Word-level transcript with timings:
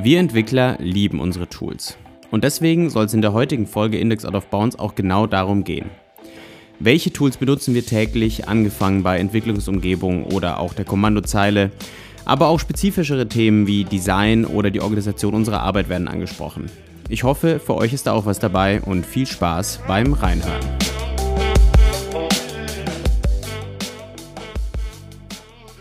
Wir 0.00 0.20
Entwickler 0.20 0.76
lieben 0.78 1.18
unsere 1.18 1.48
Tools. 1.48 1.98
Und 2.30 2.44
deswegen 2.44 2.88
soll 2.88 3.06
es 3.06 3.14
in 3.14 3.20
der 3.20 3.32
heutigen 3.32 3.66
Folge 3.66 3.98
Index 3.98 4.24
Out 4.24 4.36
of 4.36 4.46
Bounds 4.46 4.78
auch 4.78 4.94
genau 4.94 5.26
darum 5.26 5.64
gehen. 5.64 5.90
Welche 6.78 7.12
Tools 7.12 7.38
benutzen 7.38 7.74
wir 7.74 7.84
täglich, 7.84 8.46
angefangen 8.46 9.02
bei 9.02 9.18
Entwicklungsumgebung 9.18 10.26
oder 10.26 10.60
auch 10.60 10.72
der 10.72 10.84
Kommandozeile, 10.84 11.72
aber 12.24 12.46
auch 12.46 12.60
spezifischere 12.60 13.28
Themen 13.28 13.66
wie 13.66 13.82
Design 13.82 14.44
oder 14.44 14.70
die 14.70 14.80
Organisation 14.80 15.34
unserer 15.34 15.62
Arbeit 15.62 15.88
werden 15.88 16.06
angesprochen. 16.06 16.70
Ich 17.08 17.24
hoffe, 17.24 17.58
für 17.58 17.74
euch 17.74 17.92
ist 17.92 18.06
da 18.06 18.12
auch 18.12 18.24
was 18.24 18.38
dabei 18.38 18.80
und 18.80 19.04
viel 19.04 19.26
Spaß 19.26 19.80
beim 19.88 20.12
Reinhören. 20.12 20.64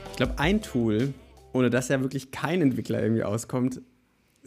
Ich 0.09 0.17
glaube, 0.17 0.39
ein 0.39 0.63
Tool, 0.63 1.13
ohne 1.53 1.69
das 1.69 1.89
ja 1.89 2.01
wirklich 2.01 2.31
kein 2.31 2.63
Entwickler 2.63 2.99
irgendwie 2.99 3.23
auskommt, 3.23 3.79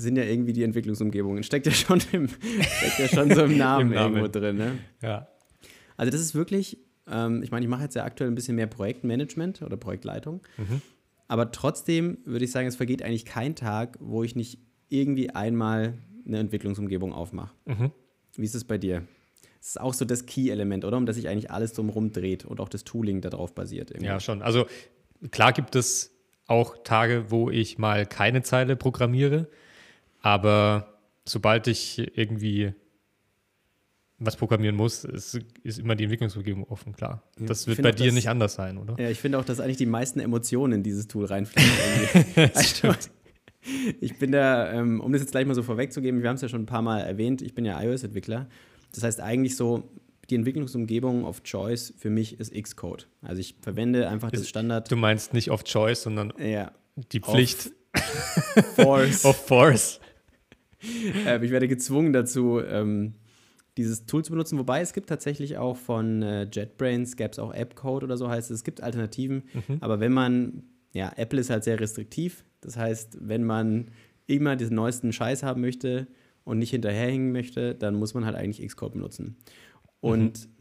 sind 0.01 0.17
ja 0.17 0.25
irgendwie 0.25 0.53
die 0.53 0.63
Entwicklungsumgebungen. 0.63 1.43
Steckt 1.43 1.67
ja 1.67 1.73
schon, 1.73 2.01
im, 2.13 2.29
steckt 2.29 2.99
ja 2.99 3.09
schon 3.09 3.35
so 3.35 3.45
im 3.45 3.57
Namen, 3.59 3.89
Im 3.89 3.95
Namen. 3.95 4.17
irgendwo 4.17 4.39
drin. 4.39 4.57
Ne? 4.57 4.79
Ja. 5.03 5.29
Also 5.97 6.11
das 6.11 6.21
ist 6.21 6.35
wirklich, 6.35 6.79
ähm, 7.11 7.43
ich 7.43 7.51
meine, 7.51 7.65
ich 7.65 7.71
mache 7.71 7.83
jetzt 7.83 7.95
ja 7.95 8.05
aktuell 8.05 8.31
ein 8.31 8.35
bisschen 8.35 8.57
mehr 8.57 8.67
Projektmanagement 8.67 9.63
oder 9.63 9.77
Projektleitung. 9.77 10.41
Mhm. 10.57 10.81
Aber 11.29 11.53
trotzdem 11.53 12.19
würde 12.25 12.45
ich 12.45 12.51
sagen, 12.51 12.67
es 12.67 12.77
vergeht 12.77 13.03
eigentlich 13.03 13.25
kein 13.25 13.55
Tag, 13.55 13.99
wo 14.01 14.25
ich 14.25 14.35
nicht 14.35 14.59
irgendwie 14.89 15.31
einmal 15.31 15.95
eine 16.27 16.39
Entwicklungsumgebung 16.39 17.13
aufmache. 17.13 17.55
Mhm. 17.67 17.93
Wie 18.37 18.45
ist 18.45 18.55
es 18.55 18.65
bei 18.65 18.79
dir? 18.79 19.03
Das 19.59 19.69
ist 19.69 19.81
auch 19.81 19.95
so 19.95 20.05
das 20.05 20.27
Key-Element, 20.27 20.85
oder? 20.85 20.97
Um 20.97 21.07
das 21.07 21.17
sich 21.17 21.29
eigentlich 21.29 21.51
alles 21.51 21.75
drumherum 21.75 22.13
dreht 22.13 22.45
und 22.45 22.61
auch 22.61 22.69
das 22.69 22.85
Tooling 22.85 23.21
darauf 23.21 23.55
basiert. 23.55 23.91
Irgendwie. 23.91 24.07
Ja, 24.07 24.19
schon. 24.19 24.41
Also 24.43 24.67
klar 25.31 25.53
gibt 25.53 25.77
es 25.77 26.17
auch 26.47 26.79
Tage, 26.83 27.27
wo 27.29 27.51
ich 27.51 27.79
mal 27.79 28.07
keine 28.07 28.43
Zeile 28.43 28.75
programmiere. 28.75 29.49
Aber 30.21 30.99
sobald 31.25 31.67
ich 31.67 31.99
irgendwie 32.17 32.75
was 34.21 34.37
programmieren 34.37 34.77
muss, 34.77 35.05
ist, 35.05 35.41
ist 35.63 35.79
immer 35.79 35.97
die 35.97 36.05
Entwicklungsumgebung 36.05 36.65
offen, 36.65 36.93
klar. 36.93 37.23
Das 37.39 37.67
wird 37.67 37.81
bei 37.81 37.91
dir 37.91 38.07
das, 38.07 38.15
nicht 38.15 38.29
anders 38.29 38.55
sein, 38.55 38.77
oder? 38.77 39.01
Ja, 39.01 39.09
ich 39.09 39.19
finde 39.19 39.39
auch, 39.39 39.45
dass 39.45 39.61
eigentlich 39.61 39.79
die 39.79 39.87
meisten 39.87 40.21
Emotionen 40.21 40.75
in 40.75 40.83
dieses 40.83 41.09
Tool 41.09 41.25
reinfließen. 41.25 41.73
also, 42.55 42.95
ich 43.99 44.19
bin 44.19 44.33
da, 44.33 44.73
ähm, 44.73 45.01
um 45.01 45.11
das 45.13 45.23
jetzt 45.23 45.31
gleich 45.31 45.47
mal 45.47 45.55
so 45.55 45.63
vorwegzugeben, 45.63 46.23
wir 46.23 46.29
haben 46.29 46.37
es 46.37 46.43
ja 46.43 46.51
schon 46.51 46.63
ein 46.63 46.67
paar 46.67 46.83
Mal 46.83 47.01
erwähnt, 47.01 47.41
ich 47.41 47.55
bin 47.55 47.65
ja 47.65 47.83
iOS-Entwickler. 47.83 48.47
Das 48.93 49.05
heißt 49.05 49.21
eigentlich 49.21 49.57
so, 49.57 49.91
die 50.29 50.35
Entwicklungsumgebung 50.35 51.25
of 51.25 51.43
Choice 51.43 51.95
für 51.97 52.11
mich 52.11 52.39
ist 52.39 52.53
Xcode. 52.53 53.09
Also 53.23 53.41
ich 53.41 53.57
verwende 53.63 54.09
einfach 54.09 54.31
das 54.31 54.49
Standard. 54.49 54.91
Du 54.91 54.97
meinst 54.97 55.33
nicht 55.33 55.51
of 55.51 55.65
Choice, 55.65 56.03
sondern 56.03 56.33
ja, 56.39 56.73
die 57.13 57.21
Pflicht. 57.21 57.73
Force. 58.77 59.25
of 59.25 59.47
Force. 59.47 60.01
Äh, 61.27 61.45
ich 61.45 61.51
werde 61.51 61.69
gezwungen 61.69 62.13
dazu, 62.13 62.61
ähm, 62.61 63.15
dieses 63.77 64.07
Tool 64.07 64.25
zu 64.25 64.33
benutzen. 64.33 64.59
Wobei 64.59 64.81
es 64.81 64.93
gibt 64.93 65.09
tatsächlich 65.09 65.57
auch 65.57 65.77
von 65.77 66.23
äh, 66.23 66.49
JetBrains, 66.51 67.17
gäbe 67.17 67.31
es 67.31 67.39
auch 67.39 67.55
AppCode 67.55 68.05
oder 68.05 68.17
so 68.17 68.29
heißt 68.29 68.51
es. 68.51 68.59
Es 68.59 68.65
gibt 68.65 68.83
Alternativen. 68.83 69.45
Mhm. 69.55 69.79
Aber 69.81 70.01
wenn 70.01 70.13
man, 70.13 70.65
ja, 70.93 71.13
Apple 71.17 71.41
ist 71.41 71.51
halt 71.51 71.65
sehr 71.65 71.81
restriktiv. 71.81 72.45
Das 72.61 72.77
heißt, 72.77 73.19
wenn 73.21 73.45
man 73.45 73.91
immer 74.27 74.57
diesen 74.57 74.77
neuesten 74.77 75.13
Scheiß 75.13 75.43
haben 75.43 75.61
möchte 75.61 76.07
und 76.45 76.59
nicht 76.59 76.71
hinterherhängen 76.71 77.33
möchte, 77.33 77.75
dann 77.75 77.95
muss 77.95 78.15
man 78.15 78.25
halt 78.25 78.37
eigentlich 78.37 78.67
Xcode 78.67 78.93
benutzen. 78.93 79.37
Und 80.01 80.47
mhm. 80.47 80.53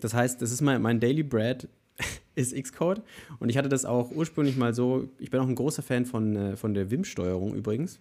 das 0.00 0.14
heißt, 0.14 0.40
das 0.40 0.52
ist 0.52 0.60
mein, 0.60 0.82
mein 0.82 1.00
Daily 1.00 1.22
Bread 1.22 1.68
ist 2.34 2.54
Xcode. 2.54 3.02
Und 3.38 3.48
ich 3.48 3.56
hatte 3.56 3.68
das 3.68 3.84
auch 3.84 4.10
ursprünglich 4.10 4.56
mal 4.56 4.74
so, 4.74 5.08
ich 5.18 5.30
bin 5.30 5.40
auch 5.40 5.48
ein 5.48 5.54
großer 5.54 5.82
Fan 5.82 6.06
von, 6.06 6.36
äh, 6.36 6.56
von 6.56 6.74
der 6.74 6.90
Vim-Steuerung 6.90 7.54
übrigens. 7.54 8.00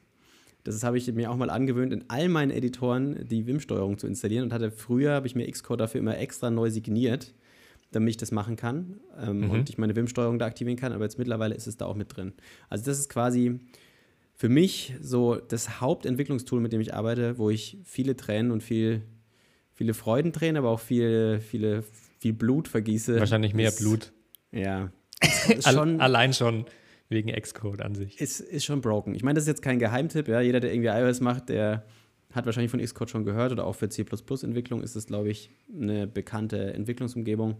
Das 0.65 0.83
habe 0.83 0.97
ich 0.97 1.11
mir 1.13 1.29
auch 1.29 1.37
mal 1.37 1.51
angewöhnt, 1.51 1.93
in 1.93 2.05
all 2.07 2.27
meinen 2.27 2.49
Editoren 2.49 3.27
die 3.27 3.45
Vim-Steuerung 3.45 3.99
zu 3.99 4.07
installieren 4.07 4.45
und 4.45 4.53
hatte 4.53 4.71
früher, 4.71 5.13
habe 5.13 5.27
ich 5.27 5.35
mir 5.35 5.49
Xcode 5.49 5.79
dafür 5.79 6.01
immer 6.01 6.17
extra 6.17 6.49
neu 6.49 6.71
signiert, 6.71 7.35
damit 7.91 8.09
ich 8.09 8.17
das 8.17 8.31
machen 8.31 8.55
kann 8.55 8.99
ähm, 9.21 9.41
mhm. 9.41 9.51
und 9.51 9.69
ich 9.69 9.77
meine 9.77 9.95
Vim-Steuerung 9.95 10.39
da 10.39 10.47
aktivieren 10.47 10.75
kann, 10.75 10.91
aber 10.91 11.03
jetzt 11.03 11.19
mittlerweile 11.19 11.53
ist 11.53 11.67
es 11.67 11.77
da 11.77 11.85
auch 11.85 11.95
mit 11.95 12.17
drin. 12.17 12.33
Also 12.67 12.83
das 12.83 12.97
ist 12.97 13.09
quasi 13.09 13.59
für 14.33 14.49
mich 14.49 14.95
so 14.99 15.35
das 15.35 15.81
Hauptentwicklungstool, 15.81 16.59
mit 16.59 16.73
dem 16.73 16.81
ich 16.81 16.95
arbeite, 16.95 17.37
wo 17.37 17.51
ich 17.51 17.77
viele 17.83 18.17
Tränen 18.17 18.51
und 18.51 18.63
viel, 18.63 19.03
viele 19.71 19.93
Freudentränen, 19.93 20.57
aber 20.57 20.69
auch 20.69 20.79
viel, 20.79 21.41
viele, 21.41 21.83
viel 22.19 22.33
Blut 22.33 22.67
vergieße. 22.67 23.19
Wahrscheinlich 23.19 23.53
mehr 23.53 23.69
das, 23.69 23.79
Blut. 23.79 24.13
Ja. 24.51 24.91
Schon, 25.61 26.01
Allein 26.01 26.33
schon 26.33 26.65
wegen 27.09 27.31
Xcode 27.31 27.81
an 27.81 27.95
sich. 27.95 28.19
Ist, 28.19 28.39
ist 28.39 28.65
schon 28.65 28.81
broken. 28.81 29.13
Ich 29.15 29.23
meine, 29.23 29.35
das 29.35 29.43
ist 29.43 29.49
jetzt 29.49 29.61
kein 29.61 29.79
Geheimtipp. 29.79 30.27
Ja? 30.27 30.41
Jeder, 30.41 30.59
der 30.59 30.73
irgendwie 30.73 30.89
iOS 30.89 31.21
macht, 31.21 31.49
der 31.49 31.85
hat 32.33 32.45
wahrscheinlich 32.45 32.71
von 32.71 32.81
Xcode 32.81 33.09
schon 33.09 33.23
gehört 33.23 33.51
oder 33.51 33.65
auch 33.65 33.75
für 33.75 33.89
C++-Entwicklung 33.89 34.81
ist 34.81 34.95
es, 34.95 35.07
glaube 35.07 35.29
ich, 35.29 35.49
eine 35.73 36.07
bekannte 36.07 36.73
Entwicklungsumgebung. 36.73 37.55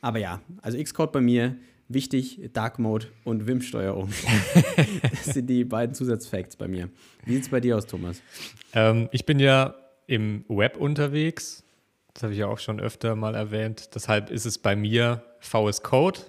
Aber 0.00 0.18
ja, 0.18 0.40
also 0.62 0.82
Xcode 0.82 1.12
bei 1.12 1.20
mir 1.20 1.56
wichtig, 1.88 2.40
Dark 2.52 2.78
Mode 2.78 3.06
und 3.24 3.46
Vim-Steuerung. 3.46 4.10
das 5.02 5.26
sind 5.26 5.46
die 5.46 5.64
beiden 5.64 5.94
Zusatzfacts 5.94 6.56
bei 6.56 6.68
mir. 6.68 6.90
Wie 7.24 7.34
sieht 7.34 7.44
es 7.44 7.48
bei 7.48 7.60
dir 7.60 7.76
aus, 7.76 7.86
Thomas? 7.86 8.20
Ähm, 8.72 9.08
ich 9.12 9.24
bin 9.26 9.38
ja 9.38 9.74
im 10.06 10.44
Web 10.48 10.76
unterwegs. 10.76 11.64
Das 12.14 12.22
habe 12.22 12.32
ich 12.32 12.38
ja 12.38 12.46
auch 12.46 12.58
schon 12.58 12.80
öfter 12.80 13.14
mal 13.14 13.34
erwähnt. 13.34 13.94
Deshalb 13.94 14.30
ist 14.30 14.46
es 14.46 14.58
bei 14.58 14.74
mir 14.74 15.22
VS 15.40 15.82
Code. 15.82 16.20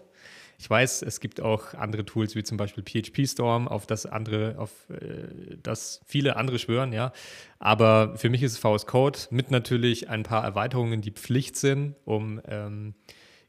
Ich 0.60 0.68
weiß, 0.68 1.04
es 1.04 1.20
gibt 1.20 1.40
auch 1.40 1.76
andere 1.76 2.04
Tools 2.04 2.36
wie 2.36 2.44
zum 2.44 2.58
Beispiel 2.58 2.84
PHP 2.84 3.28
Storm, 3.28 3.68
auf 3.68 3.86
das 3.86 4.08
andere, 4.08 4.56
auf 4.58 4.90
äh, 4.90 5.58
das 5.62 6.02
viele 6.06 6.36
andere 6.36 6.58
schwören, 6.58 6.94
ja. 6.94 7.12
Aber 7.60 8.18
für 8.18 8.30
mich 8.30 8.42
ist 8.42 8.54
es 8.54 8.58
VS 8.58 8.88
Code 8.88 9.20
mit 9.30 9.52
natürlich 9.52 10.10
ein 10.10 10.24
paar 10.24 10.44
Erweiterungen, 10.44 11.02
die 11.02 11.12
Pflicht 11.12 11.58
sind, 11.58 11.96
um 12.06 12.42
ähm, 12.48 12.96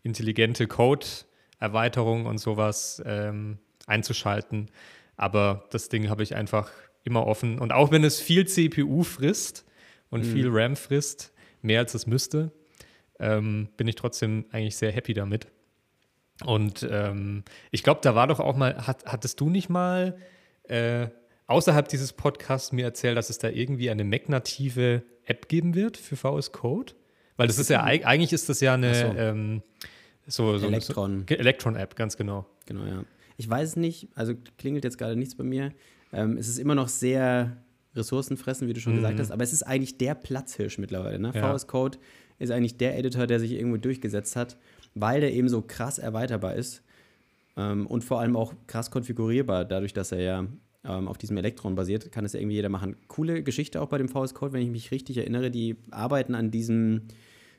intelligente 0.02 0.66
Code-Erweiterungen 0.66 2.26
und 2.26 2.38
sowas 2.38 3.02
ähm, 3.06 3.58
einzuschalten. 3.86 4.70
Aber 5.16 5.64
das 5.70 5.88
Ding 5.88 6.10
habe 6.10 6.22
ich 6.22 6.34
einfach 6.34 6.70
immer 7.04 7.26
offen. 7.26 7.58
Und 7.58 7.72
auch 7.72 7.91
wenn 7.91 8.04
es 8.04 8.20
viel 8.20 8.47
CPU 8.47 9.02
frisst 9.02 9.64
und 10.10 10.26
mhm. 10.26 10.32
viel 10.32 10.48
RAM 10.50 10.76
frisst, 10.76 11.32
mehr 11.62 11.80
als 11.80 11.94
es 11.94 12.06
müsste, 12.06 12.52
ähm, 13.18 13.68
bin 13.78 13.88
ich 13.88 13.94
trotzdem 13.94 14.44
eigentlich 14.52 14.76
sehr 14.76 14.92
happy 14.92 15.14
damit. 15.14 15.48
Und 16.44 16.87
ähm, 16.88 17.43
ich 17.71 17.82
glaube, 17.82 18.00
da 18.03 18.15
war 18.15 18.26
doch 18.26 18.41
auch 18.41 18.56
mal, 18.56 18.87
hat, 18.87 19.04
hattest 19.06 19.41
du 19.41 19.50
nicht 19.50 19.69
mal 19.69 20.16
äh, 20.65 21.09
außerhalb 21.47 21.88
dieses 21.88 22.12
Podcasts 22.12 22.72
mir 22.72 22.84
erzählt, 22.84 23.16
dass 23.16 23.31
es 23.31 23.38
da 23.38 23.49
irgendwie 23.49 23.91
eine 23.91 24.04
Mac-native 24.04 25.03
App 25.25 25.48
geben 25.48 25.75
wird 25.75 25.97
für 25.97 26.16
VS 26.16 26.53
Code? 26.53 26.93
Weil 27.37 27.47
das 27.47 27.59
ist 27.59 27.71
ja, 27.71 27.82
eigentlich 27.82 28.32
ist 28.32 28.48
das 28.48 28.60
ja 28.60 28.75
eine 28.75 28.94
so. 28.94 29.06
Ähm, 29.16 29.62
so, 30.31 30.59
so 30.59 30.66
Elektron. 30.66 31.25
Elektron-App, 31.27 31.97
ganz 31.97 32.16
genau. 32.19 32.44
Genau, 32.66 32.84
ja. 32.84 33.03
Ich 33.38 33.48
weiß 33.48 33.71
es 33.71 33.77
nicht, 33.77 34.09
also 34.15 34.34
klingelt 34.59 34.84
jetzt 34.84 34.98
gerade 34.98 35.16
nichts 35.16 35.34
bei 35.34 35.44
mir. 35.44 35.72
Ähm, 36.12 36.37
es 36.37 36.48
ist 36.48 36.59
immer 36.59 36.75
noch 36.75 36.88
sehr 36.88 37.56
ressourcenfressen, 37.94 38.69
wie 38.69 38.75
du 38.75 38.81
schon 38.81 38.93
mhm. 38.93 38.97
gesagt 38.98 39.21
hast, 39.21 39.31
aber 39.31 39.43
es 39.43 39.54
ist 39.54 39.62
eigentlich 39.62 39.97
der 39.97 40.15
Platzhirsch 40.15 40.77
mittlerweile. 40.77 41.19
Ne? 41.19 41.32
Ja. 41.34 41.56
VS 41.56 41.66
Code 41.66 41.98
ist 42.38 42.50
eigentlich 42.50 42.77
der 42.77 42.98
Editor, 42.98 43.27
der 43.27 43.41
sich 43.41 43.53
irgendwo 43.53 43.78
durchgesetzt 43.78 44.37
hat 44.37 44.59
weil 45.00 45.20
der 45.20 45.32
eben 45.32 45.48
so 45.48 45.62
krass 45.62 45.98
erweiterbar 45.98 46.54
ist 46.54 46.82
ähm, 47.56 47.86
und 47.86 48.04
vor 48.04 48.20
allem 48.20 48.36
auch 48.36 48.54
krass 48.66 48.91
konfigurierbar, 48.91 49.64
dadurch, 49.64 49.92
dass 49.92 50.12
er 50.12 50.20
ja 50.20 50.47
ähm, 50.84 51.09
auf 51.09 51.19
diesem 51.19 51.36
Elektron 51.36 51.75
basiert, 51.75 52.12
kann 52.12 52.25
es 52.25 52.32
ja 52.32 52.38
irgendwie 52.41 52.54
jeder 52.56 52.69
machen. 52.69 52.97
Coole 53.09 53.42
Geschichte 53.42 53.82
auch 53.82 53.88
bei 53.88 53.98
dem 53.98 54.09
VS 54.09 54.34
Code, 54.34 54.53
wenn 54.53 54.62
ich 54.62 54.70
mich 54.70 54.91
richtig 54.91 55.19
erinnere, 55.19 55.50
die 55.50 55.76
arbeiten 55.91 56.34
an 56.34 56.50
diesem, 56.50 57.03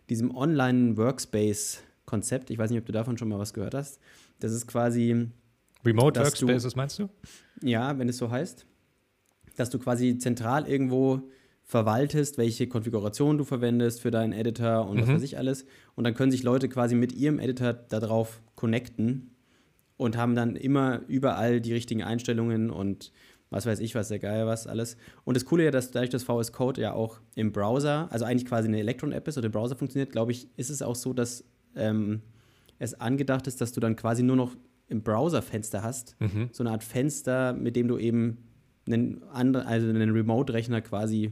diesem 0.09 0.35
Online-Workspace-Konzept. 0.35 2.49
Ich 2.49 2.57
weiß 2.57 2.71
nicht, 2.71 2.79
ob 2.79 2.85
du 2.85 2.91
davon 2.91 3.17
schon 3.17 3.29
mal 3.29 3.39
was 3.39 3.53
gehört 3.53 3.75
hast. 3.75 3.99
Das 4.39 4.51
ist 4.51 4.67
quasi. 4.67 5.29
Remote 5.85 6.19
Workspaces, 6.19 6.75
meinst 6.75 6.99
du? 6.99 7.07
Ja, 7.61 7.97
wenn 7.97 8.09
es 8.09 8.17
so 8.17 8.29
heißt. 8.31 8.65
Dass 9.55 9.69
du 9.69 9.79
quasi 9.79 10.17
zentral 10.17 10.67
irgendwo 10.67 11.21
verwaltest, 11.69 12.39
welche 12.39 12.65
Konfiguration 12.65 13.37
du 13.37 13.43
verwendest 13.43 14.01
für 14.01 14.09
deinen 14.09 14.33
Editor 14.33 14.89
und 14.89 14.97
mhm. 14.97 15.01
was 15.03 15.09
weiß 15.09 15.21
ich 15.21 15.37
alles. 15.37 15.67
Und 15.93 16.03
dann 16.03 16.15
können 16.15 16.31
sich 16.31 16.41
Leute 16.41 16.67
quasi 16.67 16.95
mit 16.95 17.13
ihrem 17.13 17.37
Editor 17.37 17.73
darauf 17.73 18.41
connecten 18.55 19.35
und 19.95 20.17
haben 20.17 20.33
dann 20.33 20.55
immer 20.55 21.01
überall 21.07 21.61
die 21.61 21.71
richtigen 21.71 22.01
Einstellungen 22.01 22.71
und 22.71 23.11
was 23.51 23.67
weiß 23.67 23.81
ich, 23.81 23.93
was 23.93 24.07
der 24.07 24.17
Geil 24.17 24.47
was 24.47 24.65
alles. 24.65 24.97
Und 25.25 25.37
das 25.37 25.45
Coole 25.45 25.65
ja, 25.65 25.69
dass 25.69 25.91
dadurch 25.91 26.09
das 26.09 26.23
VS 26.23 26.53
Code 26.53 26.81
ja 26.81 26.93
auch 26.93 27.19
im 27.35 27.51
Browser, 27.51 28.07
also 28.11 28.25
eigentlich 28.25 28.47
quasi 28.47 28.67
eine 28.67 28.79
Electron-App 28.79 29.27
ist 29.27 29.37
oder 29.37 29.45
im 29.45 29.51
Browser 29.51 29.75
funktioniert, 29.75 30.11
glaube 30.11 30.31
ich, 30.31 30.47
ist 30.57 30.71
es 30.71 30.81
auch 30.81 30.95
so, 30.95 31.13
dass 31.13 31.43
ähm, 31.75 32.23
es 32.79 32.95
angedacht 32.95 33.45
ist, 33.45 33.61
dass 33.61 33.73
du 33.73 33.79
dann 33.79 33.95
quasi 33.95 34.23
nur 34.23 34.35
noch 34.35 34.55
im 34.87 35.03
Browser-Fenster 35.03 35.83
hast. 35.83 36.15
Mhm. 36.19 36.49
So 36.51 36.63
eine 36.63 36.71
Art 36.71 36.83
Fenster, 36.83 37.53
mit 37.53 37.75
dem 37.75 37.87
du 37.87 37.99
eben 37.99 38.39
einen, 38.87 39.21
anderen, 39.31 39.67
also 39.67 39.87
einen 39.87 40.09
Remote-Rechner 40.09 40.81
quasi 40.81 41.31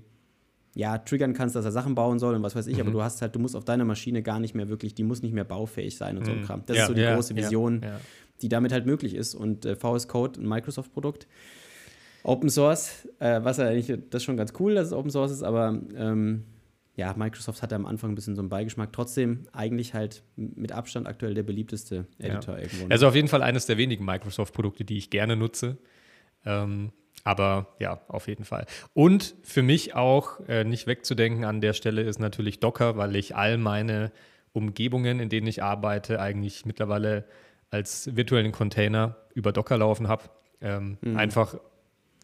ja, 0.77 0.99
triggern 0.99 1.33
kannst, 1.33 1.55
dass 1.55 1.65
er 1.65 1.71
Sachen 1.71 1.95
bauen 1.95 2.19
soll 2.19 2.35
und 2.35 2.43
was 2.43 2.55
weiß 2.55 2.67
ich, 2.67 2.75
mhm. 2.75 2.81
aber 2.81 2.91
du 2.91 3.01
hast 3.01 3.23
halt, 3.23 3.33
du 3.33 3.39
musst 3.39 3.55
auf 3.55 3.65
deiner 3.65 3.83
Maschine 3.83 4.21
gar 4.21 4.39
nicht 4.39 4.53
mehr 4.53 4.69
wirklich, 4.69 4.93
die 4.93 5.03
muss 5.03 5.23
nicht 5.23 5.33
mehr 5.33 5.43
baufähig 5.43 5.97
sein 5.97 6.17
und 6.17 6.23
mhm. 6.23 6.25
so 6.25 6.31
ein 6.33 6.43
Kram. 6.43 6.63
Das 6.67 6.77
ja, 6.77 6.83
ist 6.83 6.89
so 6.89 6.93
die 6.93 7.01
ja, 7.01 7.15
große 7.15 7.35
Vision, 7.35 7.81
ja, 7.83 7.99
die 8.43 8.47
damit 8.47 8.71
halt 8.71 8.85
möglich 8.85 9.15
ist. 9.15 9.33
Und 9.33 9.65
äh, 9.65 9.75
VS 9.75 10.07
Code, 10.07 10.39
ein 10.39 10.47
Microsoft-Produkt. 10.47 11.27
Open 12.21 12.49
Source, 12.49 13.07
äh, 13.19 13.39
was 13.43 13.57
ja 13.57 13.67
eigentlich, 13.67 13.87
das 13.87 14.21
ist 14.21 14.23
schon 14.25 14.37
ganz 14.37 14.53
cool, 14.59 14.75
dass 14.75 14.87
es 14.87 14.93
Open 14.93 15.09
Source 15.09 15.31
ist, 15.31 15.41
aber 15.41 15.81
ähm, 15.95 16.43
ja, 16.95 17.11
Microsoft 17.17 17.63
hatte 17.63 17.73
am 17.73 17.87
Anfang 17.87 18.11
ein 18.11 18.15
bisschen 18.15 18.35
so 18.35 18.43
einen 18.43 18.49
Beigeschmack. 18.49 18.93
Trotzdem 18.93 19.47
eigentlich 19.53 19.95
halt 19.95 20.23
mit 20.35 20.71
Abstand 20.71 21.07
aktuell 21.07 21.33
der 21.33 21.43
beliebteste 21.43 22.05
Editor 22.19 22.55
ja. 22.55 22.61
irgendwo. 22.61 22.85
Ne? 22.85 22.91
Also 22.91 23.07
auf 23.07 23.15
jeden 23.15 23.29
Fall 23.29 23.41
eines 23.41 23.65
der 23.65 23.77
wenigen 23.77 24.05
Microsoft-Produkte, 24.05 24.85
die 24.85 24.97
ich 24.97 25.09
gerne 25.09 25.35
nutze. 25.35 25.77
Ähm, 26.45 26.91
aber 27.23 27.67
ja, 27.79 27.99
auf 28.07 28.27
jeden 28.27 28.45
Fall. 28.45 28.65
Und 28.93 29.35
für 29.43 29.63
mich 29.63 29.95
auch 29.95 30.39
äh, 30.47 30.63
nicht 30.63 30.87
wegzudenken 30.87 31.43
an 31.43 31.61
der 31.61 31.73
Stelle 31.73 32.01
ist 32.01 32.19
natürlich 32.19 32.59
Docker, 32.59 32.97
weil 32.97 33.15
ich 33.15 33.35
all 33.35 33.57
meine 33.57 34.11
Umgebungen, 34.53 35.19
in 35.19 35.29
denen 35.29 35.47
ich 35.47 35.61
arbeite, 35.61 36.19
eigentlich 36.19 36.65
mittlerweile 36.65 37.25
als 37.69 38.15
virtuellen 38.15 38.51
Container 38.51 39.17
über 39.33 39.51
Docker 39.51 39.77
laufen 39.77 40.07
habe. 40.07 40.23
Ähm, 40.61 40.97
mhm. 41.01 41.17
Einfach 41.17 41.57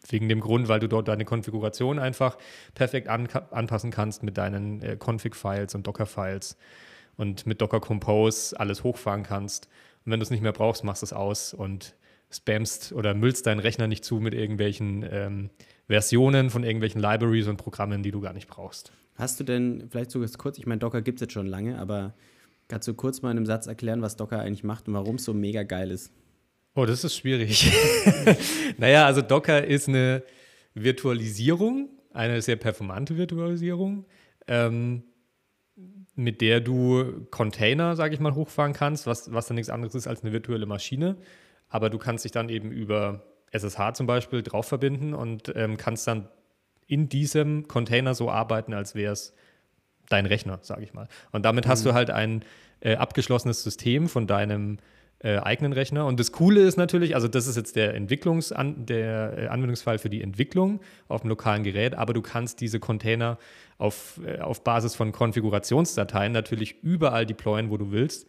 Wegen 0.08 0.28
dem 0.28 0.40
Grund, 0.40 0.68
weil 0.68 0.80
du 0.80 0.88
dort 0.88 1.08
deine 1.08 1.24
Konfiguration 1.24 1.98
einfach 1.98 2.36
perfekt 2.74 3.08
an, 3.08 3.26
anpassen 3.50 3.90
kannst 3.90 4.22
mit 4.22 4.36
deinen 4.36 4.82
äh, 4.82 4.96
Config-Files 5.02 5.74
und 5.74 5.86
Docker-Files 5.86 6.58
und 7.16 7.46
mit 7.46 7.60
Docker 7.60 7.80
Compose 7.80 8.58
alles 8.58 8.84
hochfahren 8.84 9.22
kannst. 9.22 9.68
Und 10.04 10.12
wenn 10.12 10.20
du 10.20 10.24
es 10.24 10.30
nicht 10.30 10.42
mehr 10.42 10.52
brauchst, 10.52 10.84
machst 10.84 11.02
du 11.02 11.06
es 11.06 11.12
aus 11.14 11.54
und 11.54 11.94
spamst 12.30 12.92
oder 12.92 13.14
müllst 13.14 13.46
deinen 13.46 13.60
Rechner 13.60 13.86
nicht 13.86 14.04
zu 14.04 14.20
mit 14.20 14.34
irgendwelchen 14.34 15.06
ähm, 15.10 15.50
Versionen 15.86 16.50
von 16.50 16.64
irgendwelchen 16.64 17.00
Libraries 17.00 17.46
und 17.46 17.56
Programmen, 17.56 18.02
die 18.02 18.10
du 18.10 18.20
gar 18.20 18.32
nicht 18.32 18.48
brauchst. 18.48 18.92
Hast 19.16 19.38
du 19.38 19.44
denn, 19.44 19.88
vielleicht 19.90 20.10
sogar 20.10 20.28
kurz, 20.36 20.58
ich 20.58 20.66
meine, 20.66 20.80
Docker 20.80 21.02
gibt 21.02 21.18
es 21.18 21.20
jetzt 21.20 21.32
schon 21.32 21.46
lange, 21.46 21.78
aber 21.78 22.14
kannst 22.68 22.88
du 22.88 22.94
kurz 22.94 23.22
mal 23.22 23.30
in 23.30 23.36
einem 23.36 23.46
Satz 23.46 23.66
erklären, 23.66 24.02
was 24.02 24.16
Docker 24.16 24.40
eigentlich 24.40 24.64
macht 24.64 24.88
und 24.88 24.94
warum 24.94 25.16
es 25.16 25.24
so 25.24 25.34
mega 25.34 25.62
geil 25.62 25.90
ist? 25.90 26.12
Oh, 26.74 26.86
das 26.86 27.04
ist 27.04 27.16
schwierig. 27.16 27.70
naja, 28.78 29.06
also 29.06 29.22
Docker 29.22 29.64
ist 29.64 29.88
eine 29.88 30.24
Virtualisierung, 30.74 31.88
eine 32.12 32.42
sehr 32.42 32.56
performante 32.56 33.16
Virtualisierung, 33.16 34.06
ähm, 34.48 35.04
mit 36.16 36.40
der 36.40 36.60
du 36.60 37.26
Container, 37.30 37.94
sage 37.94 38.14
ich 38.14 38.20
mal, 38.20 38.34
hochfahren 38.34 38.72
kannst, 38.72 39.06
was, 39.06 39.32
was 39.32 39.46
dann 39.46 39.54
nichts 39.56 39.70
anderes 39.70 39.94
ist 39.94 40.06
als 40.08 40.22
eine 40.22 40.32
virtuelle 40.32 40.66
Maschine. 40.66 41.16
Aber 41.74 41.90
du 41.90 41.98
kannst 41.98 42.24
dich 42.24 42.30
dann 42.30 42.50
eben 42.50 42.70
über 42.70 43.24
SSH 43.50 43.94
zum 43.94 44.06
Beispiel 44.06 44.44
drauf 44.44 44.68
verbinden 44.68 45.12
und 45.12 45.52
ähm, 45.56 45.76
kannst 45.76 46.06
dann 46.06 46.28
in 46.86 47.08
diesem 47.08 47.66
Container 47.66 48.14
so 48.14 48.30
arbeiten, 48.30 48.72
als 48.72 48.94
wäre 48.94 49.12
es 49.12 49.34
dein 50.08 50.24
Rechner, 50.24 50.60
sage 50.62 50.84
ich 50.84 50.94
mal. 50.94 51.08
Und 51.32 51.44
damit 51.44 51.66
mhm. 51.66 51.70
hast 51.70 51.84
du 51.84 51.92
halt 51.92 52.10
ein 52.10 52.44
äh, 52.78 52.94
abgeschlossenes 52.94 53.64
System 53.64 54.08
von 54.08 54.28
deinem 54.28 54.78
äh, 55.18 55.38
eigenen 55.38 55.72
Rechner. 55.72 56.06
Und 56.06 56.20
das 56.20 56.30
Coole 56.30 56.60
ist 56.60 56.76
natürlich, 56.76 57.16
also 57.16 57.26
das 57.26 57.48
ist 57.48 57.56
jetzt 57.56 57.74
der 57.74 57.94
Entwicklungs 57.94 58.54
der 58.56 59.36
äh, 59.36 59.46
Anwendungsfall 59.48 59.98
für 59.98 60.10
die 60.10 60.22
Entwicklung 60.22 60.78
auf 61.08 61.22
dem 61.22 61.30
lokalen 61.30 61.64
Gerät, 61.64 61.96
aber 61.96 62.12
du 62.12 62.22
kannst 62.22 62.60
diese 62.60 62.78
Container 62.78 63.36
auf, 63.78 64.20
äh, 64.24 64.38
auf 64.38 64.62
Basis 64.62 64.94
von 64.94 65.10
Konfigurationsdateien 65.10 66.30
natürlich 66.30 66.84
überall 66.84 67.26
deployen, 67.26 67.70
wo 67.70 67.78
du 67.78 67.90
willst. 67.90 68.28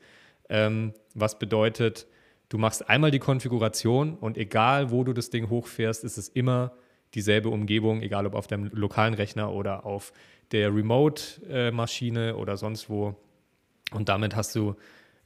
Ähm, 0.49 0.93
was 1.13 1.37
bedeutet, 1.37 2.07
du 2.49 2.57
machst 2.57 2.89
einmal 2.89 3.11
die 3.11 3.19
Konfiguration 3.19 4.15
und 4.15 4.37
egal, 4.37 4.91
wo 4.91 5.03
du 5.03 5.13
das 5.13 5.29
Ding 5.29 5.49
hochfährst, 5.49 6.03
ist 6.03 6.17
es 6.17 6.29
immer 6.29 6.73
dieselbe 7.13 7.49
Umgebung, 7.49 8.01
egal 8.01 8.25
ob 8.25 8.35
auf 8.35 8.47
deinem 8.47 8.69
lokalen 8.73 9.13
Rechner 9.13 9.51
oder 9.53 9.85
auf 9.85 10.11
der 10.51 10.73
Remote-Maschine 10.73 12.35
oder 12.35 12.57
sonst 12.57 12.89
wo. 12.89 13.15
Und 13.91 14.09
damit 14.09 14.35
hast 14.35 14.55
du 14.55 14.75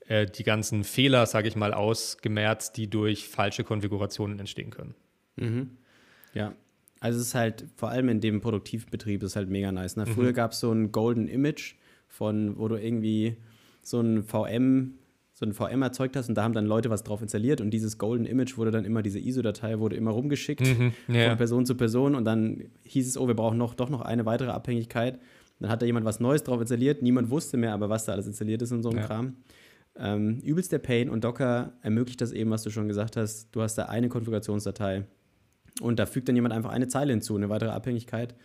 äh, 0.07 0.25
die 0.25 0.44
ganzen 0.44 0.83
Fehler, 0.83 1.25
sage 1.25 1.48
ich 1.48 1.56
mal, 1.56 1.74
ausgemerzt, 1.74 2.77
die 2.77 2.89
durch 2.89 3.27
falsche 3.27 3.63
Konfigurationen 3.63 4.39
entstehen 4.39 4.69
können. 4.69 4.95
Mhm. 5.36 5.77
Ja, 6.33 6.54
also 7.00 7.19
es 7.19 7.27
ist 7.27 7.36
halt, 7.36 7.66
vor 7.75 7.89
allem 7.89 8.10
in 8.10 8.19
dem 8.19 8.42
Produktivbetrieb, 8.42 9.24
ist 9.24 9.36
halt 9.36 9.50
mega 9.50 9.71
nice. 9.71 9.95
Ne? 9.95 10.06
Mhm. 10.06 10.12
Früher 10.12 10.33
gab 10.33 10.51
es 10.51 10.60
so 10.60 10.71
ein 10.71 10.92
Golden 10.92 11.27
Image 11.27 11.75
von, 12.07 12.57
wo 12.57 12.68
du 12.68 12.75
irgendwie 12.75 13.38
so 13.81 14.01
ein 14.01 14.24
VM, 14.24 14.99
so 15.40 15.46
ein 15.46 15.54
VM 15.54 15.82
erzeugt 15.82 16.18
hast 16.18 16.28
und 16.28 16.36
da 16.36 16.44
haben 16.44 16.54
dann 16.54 16.66
Leute 16.66 16.90
was 16.90 17.04
drauf 17.04 17.22
installiert 17.22 17.62
und 17.62 17.70
dieses 17.70 17.98
Golden 17.98 18.26
Image 18.26 18.58
wurde 18.58 18.72
dann 18.72 18.84
immer, 18.84 19.02
diese 19.02 19.20
ISO-Datei 19.20 19.80
wurde 19.80 19.96
immer 19.96 20.12
rumgeschickt 20.12 20.60
mhm, 20.60 20.92
ja. 21.08 21.30
von 21.30 21.38
Person 21.38 21.66
zu 21.66 21.76
Person 21.76 22.14
und 22.14 22.26
dann 22.26 22.66
hieß 22.84 23.08
es, 23.08 23.18
oh, 23.18 23.26
wir 23.26 23.36
brauchen 23.36 23.58
noch, 23.58 23.74
doch 23.74 23.90
noch 23.90 24.02
eine 24.02 24.26
weitere 24.26 24.50
Abhängigkeit. 24.50 25.18
Dann 25.62 25.70
hat 25.70 25.82
da 25.82 25.86
jemand 25.86 26.06
was 26.06 26.20
Neues 26.20 26.44
drauf 26.44 26.60
installiert, 26.60 27.02
niemand 27.02 27.30
wusste 27.30 27.56
mehr 27.56 27.74
aber, 27.74 27.88
was 27.88 28.04
da 28.04 28.12
alles 28.12 28.28
installiert 28.28 28.62
ist 28.62 28.74
und 28.74 28.84
so 28.84 28.90
ein 28.90 28.98
ja. 28.98 29.04
Kram. 29.04 29.38
Ähm, 29.98 30.42
übelst 30.42 30.74
der 30.74 30.80
Pain 30.80 31.10
und 31.10 31.24
Docker 31.24 31.72
ermöglicht 31.84 32.20
das 32.20 32.34
eben, 32.34 32.50
was 32.50 32.64
du 32.64 32.70
schon 32.70 32.90
gesagt 32.90 33.16
hast. 33.16 33.48
Du 33.54 33.62
hast 33.62 33.76
da 33.76 33.86
eine 33.86 34.10
Konfigurationsdatei 34.10 35.06
und 35.80 36.00
da 36.00 36.06
fügt 36.06 36.28
dann 36.28 36.36
jemand 36.36 36.54
einfach 36.54 36.72
eine 36.72 36.90
Zeile 36.90 37.14
hinzu, 37.14 37.38
eine 37.38 37.48
weitere 37.48 37.70
Abhängigkeit. 37.70 38.36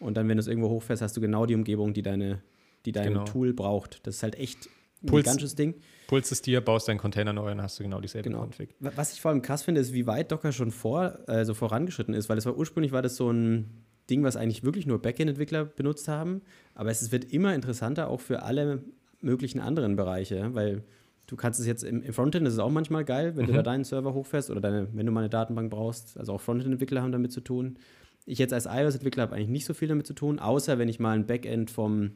Und 0.00 0.16
dann, 0.16 0.28
wenn 0.28 0.36
du 0.36 0.40
es 0.40 0.48
irgendwo 0.48 0.68
hochfährst, 0.68 1.00
hast 1.00 1.16
du 1.16 1.20
genau 1.20 1.46
die 1.46 1.54
Umgebung, 1.54 1.94
die, 1.94 2.02
deine, 2.02 2.42
die 2.86 2.92
dein 2.92 3.12
genau. 3.12 3.24
Tool 3.24 3.52
braucht. 3.52 4.04
Das 4.04 4.16
ist 4.16 4.22
halt 4.24 4.36
echt 4.36 4.68
Puls, 5.06 5.24
gigantisches 5.24 5.54
Ding. 5.54 5.74
Pulst 6.08 6.46
dir, 6.46 6.60
baust 6.60 6.88
deinen 6.88 6.98
Container 6.98 7.32
neu 7.32 7.52
und 7.52 7.62
hast 7.62 7.78
du 7.78 7.82
genau 7.82 8.00
dieselbe 8.00 8.28
genau. 8.28 8.42
Config. 8.42 8.74
Was 8.80 9.12
ich 9.12 9.20
vor 9.20 9.30
allem 9.30 9.42
krass 9.42 9.62
finde, 9.62 9.80
ist, 9.80 9.92
wie 9.92 10.06
weit 10.06 10.30
Docker 10.32 10.52
schon 10.52 10.70
vor, 10.70 11.18
also 11.26 11.54
vorangeschritten 11.54 12.14
ist, 12.14 12.28
weil 12.28 12.38
es 12.38 12.46
war 12.46 12.56
ursprünglich 12.56 12.92
war 12.92 13.02
das 13.02 13.16
so 13.16 13.30
ein 13.30 13.84
Ding, 14.10 14.24
was 14.24 14.36
eigentlich 14.36 14.64
wirklich 14.64 14.86
nur 14.86 15.00
Backend-Entwickler 15.00 15.64
benutzt 15.64 16.08
haben. 16.08 16.42
Aber 16.74 16.90
es 16.90 17.12
wird 17.12 17.32
immer 17.32 17.54
interessanter 17.54 18.08
auch 18.08 18.20
für 18.20 18.42
alle 18.42 18.84
möglichen 19.20 19.60
anderen 19.60 19.96
Bereiche, 19.96 20.54
weil 20.54 20.84
Du 21.30 21.36
kannst 21.36 21.60
es 21.60 21.66
jetzt 21.66 21.84
im, 21.84 22.02
im 22.02 22.12
Frontend, 22.12 22.44
das 22.44 22.54
ist 22.54 22.58
auch 22.58 22.72
manchmal 22.72 23.04
geil, 23.04 23.36
wenn 23.36 23.44
mhm. 23.44 23.50
du 23.50 23.52
da 23.52 23.62
deinen 23.62 23.84
Server 23.84 24.14
hochfährst 24.14 24.50
oder 24.50 24.60
deine, 24.60 24.88
wenn 24.92 25.06
du 25.06 25.12
mal 25.12 25.20
eine 25.20 25.30
Datenbank 25.30 25.70
brauchst. 25.70 26.18
Also 26.18 26.32
auch 26.32 26.40
Frontend-Entwickler 26.40 27.02
haben 27.02 27.12
damit 27.12 27.30
zu 27.30 27.40
tun. 27.40 27.78
Ich 28.26 28.40
jetzt 28.40 28.52
als 28.52 28.66
iOS-Entwickler 28.66 29.22
habe 29.22 29.36
eigentlich 29.36 29.48
nicht 29.48 29.64
so 29.64 29.72
viel 29.72 29.86
damit 29.86 30.08
zu 30.08 30.12
tun, 30.12 30.40
außer 30.40 30.80
wenn 30.80 30.88
ich 30.88 30.98
mal 30.98 31.12
ein 31.12 31.28
Backend 31.28 31.70
vom, 31.70 32.14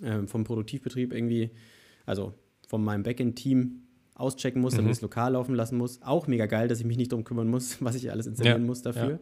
äh, 0.00 0.28
vom 0.28 0.44
Produktivbetrieb 0.44 1.12
irgendwie, 1.12 1.50
also 2.10 2.34
von 2.66 2.84
meinem 2.84 3.02
Backend-Team 3.02 3.82
auschecken 4.14 4.60
muss, 4.60 4.74
mhm. 4.74 4.78
damit 4.78 4.92
ich 4.92 4.98
es 4.98 5.02
lokal 5.02 5.32
laufen 5.32 5.54
lassen 5.54 5.78
muss. 5.78 6.02
Auch 6.02 6.26
mega 6.26 6.46
geil, 6.46 6.68
dass 6.68 6.80
ich 6.80 6.84
mich 6.84 6.98
nicht 6.98 7.12
darum 7.12 7.24
kümmern 7.24 7.48
muss, 7.48 7.80
was 7.82 7.94
ich 7.94 8.10
alles 8.10 8.26
installieren 8.26 8.62
ja. 8.62 8.66
muss 8.66 8.82
dafür. 8.82 9.20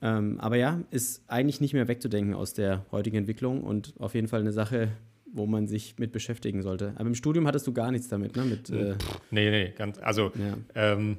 Ja. 0.00 0.18
Ähm, 0.18 0.38
aber 0.38 0.56
ja, 0.56 0.80
ist 0.90 1.24
eigentlich 1.26 1.60
nicht 1.60 1.72
mehr 1.72 1.88
wegzudenken 1.88 2.34
aus 2.34 2.54
der 2.54 2.84
heutigen 2.92 3.16
Entwicklung 3.16 3.62
und 3.62 3.94
auf 3.98 4.14
jeden 4.14 4.28
Fall 4.28 4.40
eine 4.40 4.52
Sache, 4.52 4.90
wo 5.32 5.46
man 5.46 5.66
sich 5.66 5.98
mit 5.98 6.12
beschäftigen 6.12 6.62
sollte. 6.62 6.92
Aber 6.96 7.06
im 7.06 7.14
Studium 7.14 7.46
hattest 7.46 7.66
du 7.66 7.72
gar 7.72 7.90
nichts 7.90 8.08
damit, 8.08 8.36
ne? 8.36 8.44
Mit, 8.44 8.70
äh 8.70 8.94
nee, 9.30 9.50
nee, 9.50 9.72
ganz, 9.76 9.98
also 9.98 10.30
ja. 10.36 10.56
ähm, 10.74 11.18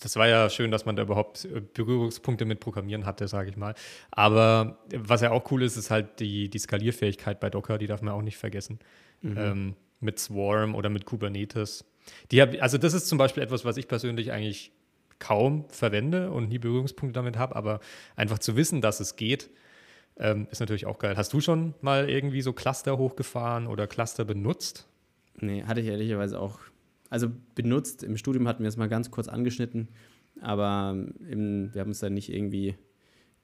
das 0.00 0.16
war 0.16 0.28
ja 0.28 0.50
schön, 0.50 0.70
dass 0.70 0.84
man 0.84 0.96
da 0.96 1.02
überhaupt 1.02 1.44
äh, 1.44 1.60
Berührungspunkte 1.60 2.44
mit 2.44 2.60
Programmieren 2.60 3.06
hatte, 3.06 3.28
sage 3.28 3.50
ich 3.50 3.56
mal. 3.56 3.74
Aber 4.10 4.78
was 4.94 5.20
ja 5.20 5.30
auch 5.30 5.50
cool 5.50 5.62
ist, 5.62 5.76
ist 5.76 5.90
halt 5.90 6.20
die, 6.20 6.48
die 6.48 6.58
Skalierfähigkeit 6.58 7.40
bei 7.40 7.50
Docker, 7.50 7.78
die 7.78 7.86
darf 7.86 8.02
man 8.02 8.14
auch 8.14 8.22
nicht 8.22 8.36
vergessen. 8.36 8.78
Mhm. 9.22 9.38
Ähm, 9.38 9.76
mit 10.00 10.18
Swarm 10.18 10.74
oder 10.74 10.90
mit 10.90 11.06
Kubernetes. 11.06 11.84
Die 12.30 12.42
hab, 12.42 12.60
also 12.60 12.78
das 12.78 12.94
ist 12.94 13.08
zum 13.08 13.18
Beispiel 13.18 13.42
etwas, 13.42 13.64
was 13.64 13.76
ich 13.76 13.88
persönlich 13.88 14.32
eigentlich 14.32 14.72
kaum 15.18 15.64
verwende 15.68 16.30
und 16.30 16.48
nie 16.48 16.58
Berührungspunkte 16.58 17.14
damit 17.14 17.38
habe, 17.38 17.56
aber 17.56 17.80
einfach 18.16 18.38
zu 18.38 18.56
wissen, 18.56 18.82
dass 18.82 19.00
es 19.00 19.16
geht, 19.16 19.50
ähm, 20.18 20.46
ist 20.50 20.60
natürlich 20.60 20.86
auch 20.86 20.98
geil. 20.98 21.16
Hast 21.16 21.32
du 21.32 21.40
schon 21.40 21.74
mal 21.80 22.08
irgendwie 22.08 22.42
so 22.42 22.52
Cluster 22.52 22.98
hochgefahren 22.98 23.66
oder 23.66 23.86
Cluster 23.86 24.24
benutzt? 24.24 24.86
Nee, 25.40 25.64
hatte 25.64 25.80
ich 25.80 25.88
ehrlicherweise 25.88 26.38
auch. 26.38 26.60
Also 27.10 27.28
benutzt, 27.54 28.02
im 28.02 28.16
Studium 28.16 28.48
hatten 28.48 28.62
wir 28.62 28.68
es 28.68 28.76
mal 28.76 28.88
ganz 28.88 29.10
kurz 29.10 29.28
angeschnitten, 29.28 29.88
aber 30.40 30.96
im, 31.28 31.72
wir 31.72 31.80
haben 31.80 31.90
uns 31.90 32.00
dann 32.00 32.14
nicht 32.14 32.32
irgendwie 32.32 32.74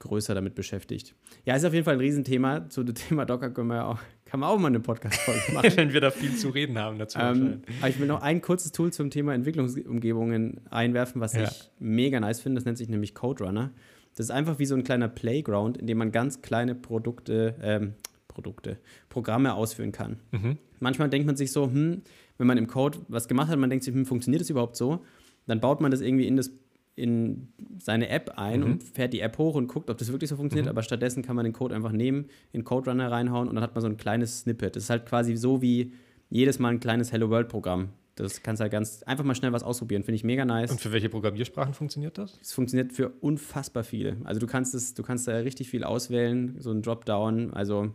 größer 0.01 0.35
damit 0.35 0.55
beschäftigt. 0.55 1.15
Ja, 1.45 1.55
ist 1.55 1.63
auf 1.63 1.73
jeden 1.73 1.85
Fall 1.85 1.93
ein 1.93 1.99
Riesenthema. 1.99 2.69
Zu 2.69 2.83
dem 2.83 2.95
Thema 2.95 3.25
Docker 3.25 3.51
können 3.51 3.69
wir 3.69 3.85
auch, 3.85 3.99
kann 4.25 4.39
man 4.39 4.49
auch 4.49 4.59
mal 4.59 4.67
eine 4.67 4.79
Podcast-Folge 4.79 5.41
machen. 5.53 5.71
Wenn 5.75 5.93
wir 5.93 6.01
da 6.01 6.11
viel 6.11 6.35
zu 6.35 6.49
reden 6.49 6.77
haben 6.77 6.97
dazu. 6.97 7.19
Ähm, 7.19 7.61
aber 7.79 7.89
ich 7.89 7.99
will 7.99 8.07
noch 8.07 8.21
ein 8.21 8.41
kurzes 8.41 8.71
Tool 8.71 8.91
zum 8.91 9.09
Thema 9.09 9.33
Entwicklungsumgebungen 9.33 10.61
einwerfen, 10.69 11.21
was 11.21 11.33
ja. 11.33 11.43
ich 11.43 11.71
mega 11.79 12.19
nice 12.19 12.41
finde. 12.41 12.59
Das 12.59 12.65
nennt 12.65 12.77
sich 12.77 12.89
nämlich 12.89 13.15
Code 13.15 13.43
Runner. 13.43 13.71
Das 14.15 14.25
ist 14.25 14.31
einfach 14.31 14.59
wie 14.59 14.65
so 14.65 14.75
ein 14.75 14.83
kleiner 14.83 15.07
Playground, 15.07 15.77
in 15.77 15.87
dem 15.87 15.97
man 15.97 16.11
ganz 16.11 16.41
kleine 16.41 16.75
Produkte, 16.75 17.55
ähm, 17.61 17.93
Produkte, 18.27 18.77
Programme 19.09 19.53
ausführen 19.53 19.91
kann. 19.91 20.19
Mhm. 20.31 20.57
Manchmal 20.79 21.09
denkt 21.09 21.27
man 21.27 21.35
sich 21.35 21.51
so, 21.51 21.65
hm, 21.65 22.01
wenn 22.41 22.47
man 22.47 22.57
im 22.57 22.65
Code 22.65 22.97
was 23.07 23.27
gemacht 23.27 23.49
hat, 23.49 23.59
man 23.59 23.69
denkt 23.69 23.85
sich, 23.85 23.93
hm, 23.93 24.07
funktioniert 24.07 24.41
das 24.41 24.49
überhaupt 24.49 24.75
so? 24.75 25.05
Dann 25.45 25.59
baut 25.59 25.79
man 25.79 25.91
das 25.91 26.01
irgendwie 26.01 26.25
in, 26.25 26.37
das, 26.37 26.51
in 26.95 27.53
seine 27.77 28.09
App 28.09 28.33
ein 28.35 28.61
mhm. 28.61 28.65
und 28.65 28.83
fährt 28.83 29.13
die 29.13 29.19
App 29.19 29.37
hoch 29.37 29.53
und 29.53 29.67
guckt, 29.67 29.91
ob 29.91 29.97
das 29.99 30.11
wirklich 30.11 30.29
so 30.29 30.35
funktioniert. 30.35 30.65
Mhm. 30.65 30.71
Aber 30.71 30.81
stattdessen 30.81 31.21
kann 31.21 31.35
man 31.35 31.45
den 31.45 31.53
Code 31.53 31.75
einfach 31.75 31.91
nehmen, 31.91 32.25
in 32.51 32.63
Code 32.63 32.89
Runner 32.89 33.11
reinhauen 33.11 33.47
und 33.47 33.53
dann 33.53 33.63
hat 33.63 33.75
man 33.75 33.83
so 33.83 33.87
ein 33.87 33.97
kleines 33.97 34.39
Snippet. 34.39 34.75
Das 34.75 34.83
ist 34.83 34.89
halt 34.89 35.05
quasi 35.05 35.35
so 35.35 35.61
wie 35.61 35.93
jedes 36.31 36.57
Mal 36.57 36.69
ein 36.69 36.79
kleines 36.79 37.11
Hello 37.11 37.29
World 37.29 37.47
Programm. 37.47 37.89
Das 38.15 38.41
kannst 38.41 38.59
du 38.59 38.63
halt 38.63 38.71
ganz 38.71 39.03
einfach 39.03 39.23
mal 39.23 39.35
schnell 39.35 39.53
was 39.53 39.61
ausprobieren. 39.61 40.01
Finde 40.01 40.15
ich 40.15 40.23
mega 40.23 40.43
nice. 40.43 40.71
Und 40.71 40.81
für 40.81 40.91
welche 40.91 41.09
Programmiersprachen 41.09 41.75
funktioniert 41.75 42.17
das? 42.17 42.39
Es 42.41 42.53
funktioniert 42.53 42.91
für 42.91 43.09
unfassbar 43.21 43.83
viele. 43.83 44.17
Also 44.23 44.39
du 44.39 44.47
kannst 44.47 44.73
es, 44.73 44.95
du 44.95 45.03
kannst 45.03 45.27
da 45.27 45.37
richtig 45.37 45.69
viel 45.69 45.83
auswählen, 45.83 46.55
so 46.57 46.71
ein 46.71 46.81
Dropdown. 46.81 47.53
Also 47.53 47.93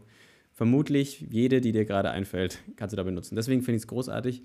vermutlich 0.57 1.21
jede, 1.21 1.61
die 1.61 1.73
dir 1.73 1.85
gerade 1.85 2.11
einfällt, 2.11 2.63
kannst 2.77 2.95
du 2.95 2.97
da 2.97 3.03
benutzen. 3.03 3.37
Deswegen 3.37 3.61
finde 3.61 3.77
ich 3.77 3.83
es 3.83 3.87
großartig. 3.89 4.43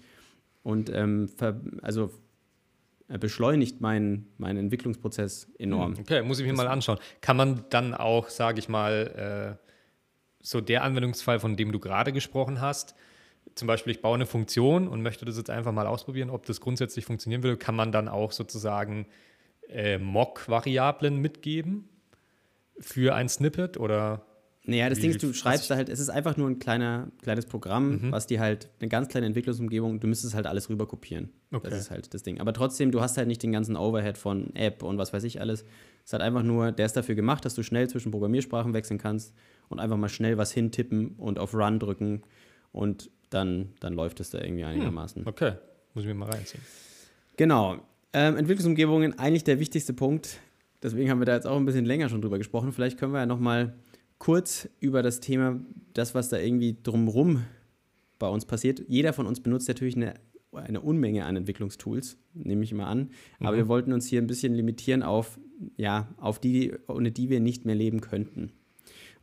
Und 0.62 0.92
ähm, 0.94 1.30
also 1.82 2.12
beschleunigt 3.08 3.80
meinen, 3.80 4.28
meinen 4.38 4.58
Entwicklungsprozess 4.58 5.50
enorm. 5.58 5.94
Hm, 5.94 6.02
okay, 6.02 6.22
muss 6.22 6.40
ich 6.40 6.46
mir 6.46 6.54
mal 6.54 6.68
anschauen. 6.68 7.00
Kann 7.22 7.38
man 7.38 7.64
dann 7.70 7.94
auch, 7.94 8.28
sage 8.30 8.60
ich 8.60 8.68
mal, 8.68 9.58
äh, 9.58 9.68
so 10.42 10.60
der 10.60 10.84
Anwendungsfall, 10.84 11.40
von 11.40 11.56
dem 11.56 11.72
du 11.72 11.80
gerade 11.80 12.12
gesprochen 12.12 12.60
hast, 12.60 12.94
zum 13.56 13.68
Beispiel 13.68 13.92
ich 13.92 14.02
baue 14.02 14.16
eine 14.16 14.26
Funktion 14.26 14.90
und 14.90 15.02
möchte 15.02 15.24
das 15.24 15.38
jetzt 15.38 15.50
einfach 15.50 15.72
mal 15.72 15.88
ausprobieren, 15.88 16.30
ob 16.30 16.46
das 16.46 16.60
grundsätzlich 16.60 17.06
funktionieren 17.06 17.42
würde, 17.42 17.58
kann 17.58 17.76
man 17.76 17.92
dann 17.94 18.10
auch 18.10 18.34
sozusagen 18.34 19.08
äh, 19.70 19.98
Mock-Variablen 19.98 21.18
mitgeben 21.18 21.88
für 22.80 23.16
ein 23.16 23.30
Snippet 23.30 23.78
oder 23.78 24.26
naja, 24.64 24.90
das 24.90 25.00
Ding 25.00 25.10
ist, 25.10 25.24
du 25.24 25.34
schreibst 25.34 25.72
da 25.72 25.76
halt, 25.76 25.90
es 25.90 26.00
ist 26.00 26.10
einfach 26.10 26.38
nur 26.38 26.48
ein 26.48 26.60
kleiner, 26.60 27.08
kleines 27.24 27.48
Programm, 27.48 27.94
mhm. 27.94 28.12
was 28.12 28.28
dir 28.28 28.40
halt 28.40 28.70
eine 28.80 28.90
ganz 28.90 29.08
kleine 29.08 29.26
Entwicklungsumgebung, 29.26 30.00
du 30.00 30.08
müsstest 30.08 30.36
halt 30.36 30.46
alles 30.46 30.70
rüber 30.70 30.88
kopieren. 30.88 31.30
Okay. 31.52 31.70
Das 31.70 31.80
ist 31.80 31.90
halt 31.90 32.14
das 32.14 32.22
Ding. 32.22 32.40
Aber 32.40 32.54
trotzdem, 32.54 32.92
du 32.92 33.02
hast 33.02 33.18
halt 33.18 33.28
nicht 33.28 33.42
den 33.42 33.52
ganzen 33.52 33.76
Overhead 33.76 34.20
von 34.20 34.56
App 34.56 34.84
und 34.84 35.00
was 35.00 35.14
weiß 35.14 35.24
ich 35.24 35.42
alles. 35.42 35.62
Es 35.62 36.06
ist 36.06 36.14
halt 36.14 36.22
einfach 36.22 36.44
nur, 36.44 36.72
der 36.72 36.86
ist 36.86 36.96
dafür 36.96 37.16
gemacht, 37.16 37.44
dass 37.44 37.56
du 37.56 37.64
schnell 37.64 37.90
zwischen 37.90 38.12
Programmiersprachen 38.12 38.74
wechseln 38.76 39.00
kannst 39.00 39.34
und 39.70 39.80
einfach 39.80 39.98
mal 39.98 40.10
schnell 40.10 40.38
was 40.38 40.52
hintippen 40.52 41.16
und 41.18 41.40
auf 41.40 41.56
Run 41.56 41.80
drücken 41.80 42.22
und 42.72 43.10
dann, 43.32 43.70
dann 43.80 43.94
läuft 43.94 44.20
es 44.20 44.30
da 44.30 44.40
irgendwie 44.40 44.64
hm, 44.64 44.70
einigermaßen. 44.70 45.26
Okay, 45.26 45.54
muss 45.96 46.04
ich 46.04 46.08
mir 46.08 46.14
mal 46.14 46.30
reinziehen. 46.30 46.64
Genau. 47.36 47.80
Ähm, 48.14 48.38
Entwicklungsumgebungen, 48.38 49.18
eigentlich 49.18 49.44
der 49.44 49.60
wichtigste 49.60 49.94
Punkt. 49.94 50.40
Deswegen 50.84 51.10
haben 51.10 51.20
wir 51.20 51.26
da 51.26 51.34
jetzt 51.34 51.48
auch 51.48 51.58
ein 51.58 51.66
bisschen 51.66 51.86
länger 51.86 52.10
schon 52.10 52.22
drüber 52.22 52.38
gesprochen. 52.38 52.74
Vielleicht 52.74 53.00
können 53.00 53.14
wir 53.14 53.20
ja 53.20 53.26
noch 53.26 53.40
mal 53.40 53.74
kurz 54.22 54.70
über 54.80 55.02
das 55.02 55.20
Thema, 55.20 55.60
das, 55.96 56.14
was 56.14 56.30
da 56.30 56.38
irgendwie 56.38 56.78
drumrum 56.84 57.44
bei 58.20 58.28
uns 58.28 58.46
passiert. 58.46 58.84
Jeder 58.88 59.14
von 59.14 59.26
uns 59.26 59.42
benutzt 59.42 59.68
natürlich 59.68 59.96
eine, 59.96 60.14
eine 60.54 60.80
Unmenge 60.80 61.26
an 61.26 61.38
Entwicklungstools, 61.38 62.18
nehme 62.36 62.64
ich 62.64 62.72
mal 62.72 62.86
an. 62.86 63.10
Aber 63.40 63.54
mhm. 63.54 63.58
wir 63.58 63.68
wollten 63.68 63.94
uns 63.94 64.06
hier 64.06 64.22
ein 64.22 64.28
bisschen 64.28 64.54
limitieren 64.54 65.02
auf, 65.02 65.40
ja, 65.76 66.08
auf 66.18 66.38
die, 66.38 66.72
ohne 66.88 67.12
die 67.12 67.32
wir 67.32 67.40
nicht 67.40 67.66
mehr 67.66 67.74
leben 67.74 68.00
könnten. 68.00 68.52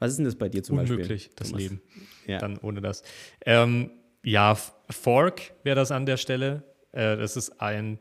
Was 0.01 0.11
ist 0.11 0.17
denn 0.17 0.25
das 0.25 0.35
bei 0.35 0.49
dir 0.49 0.65
zum 0.65 0.79
Unmöglich, 0.79 1.09
Beispiel? 1.09 1.15
Unmöglich, 1.15 1.31
das 1.37 1.49
Thomas? 1.51 1.63
Leben. 1.63 1.81
Ja. 2.27 2.39
Dann 2.39 2.59
ohne 2.59 2.81
das. 2.81 3.05
Ähm, 3.47 3.91
ja, 4.25 4.57
Fork 4.91 5.53
wäre 5.63 5.77
das 5.77 5.93
an 5.93 6.07
der 6.07 6.17
Stelle. 6.17 6.65
Äh, 6.91 7.17
das 7.17 7.37
ist 7.37 7.61
ein 7.61 8.01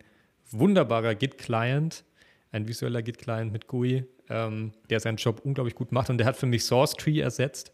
wunderbarer 0.49 1.13
Git-Client, 1.13 2.05
ein 2.51 2.67
visueller 2.67 3.03
Git-Client 3.03 3.51
mit 3.51 3.67
GUI, 3.67 4.05
ähm, 4.29 4.71
der 4.89 4.99
seinen 4.99 5.17
Job 5.17 5.41
unglaublich 5.43 5.75
gut 5.75 5.91
macht. 5.91 6.09
Und 6.09 6.17
der 6.17 6.27
hat 6.27 6.37
für 6.37 6.45
mich 6.45 6.63
Source 6.63 6.93
Tree 6.93 7.19
ersetzt. 7.19 7.71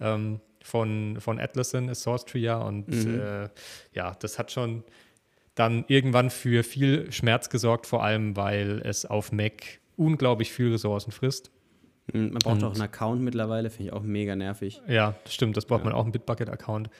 Ähm, 0.00 0.40
von, 0.62 1.20
von 1.20 1.40
Atlassian 1.40 1.88
ist 1.88 2.02
Source 2.02 2.24
Tree 2.24 2.40
ja. 2.40 2.58
Und 2.58 2.88
mhm. 2.88 3.20
äh, 3.20 3.48
ja, 3.94 4.14
das 4.20 4.38
hat 4.38 4.52
schon 4.52 4.84
dann 5.54 5.84
irgendwann 5.88 6.30
für 6.30 6.62
viel 6.62 7.10
Schmerz 7.10 7.50
gesorgt, 7.50 7.86
vor 7.86 8.04
allem 8.04 8.36
weil 8.36 8.80
es 8.84 9.04
auf 9.04 9.32
Mac 9.32 9.80
unglaublich 9.96 10.52
viel 10.52 10.70
Ressourcen 10.70 11.10
frisst. 11.10 11.50
Mhm, 12.12 12.30
man 12.30 12.38
braucht 12.38 12.62
und, 12.62 12.64
auch 12.64 12.72
einen 12.72 12.82
Account 12.82 13.22
mittlerweile, 13.22 13.70
finde 13.70 13.84
ich 13.84 13.92
auch 13.92 14.02
mega 14.02 14.36
nervig. 14.36 14.80
Ja, 14.86 15.16
das 15.24 15.34
stimmt, 15.34 15.56
das 15.56 15.66
braucht 15.66 15.80
ja. 15.80 15.86
man 15.86 15.94
auch, 15.94 16.04
einen 16.04 16.12
Bitbucket-Account. 16.12 16.90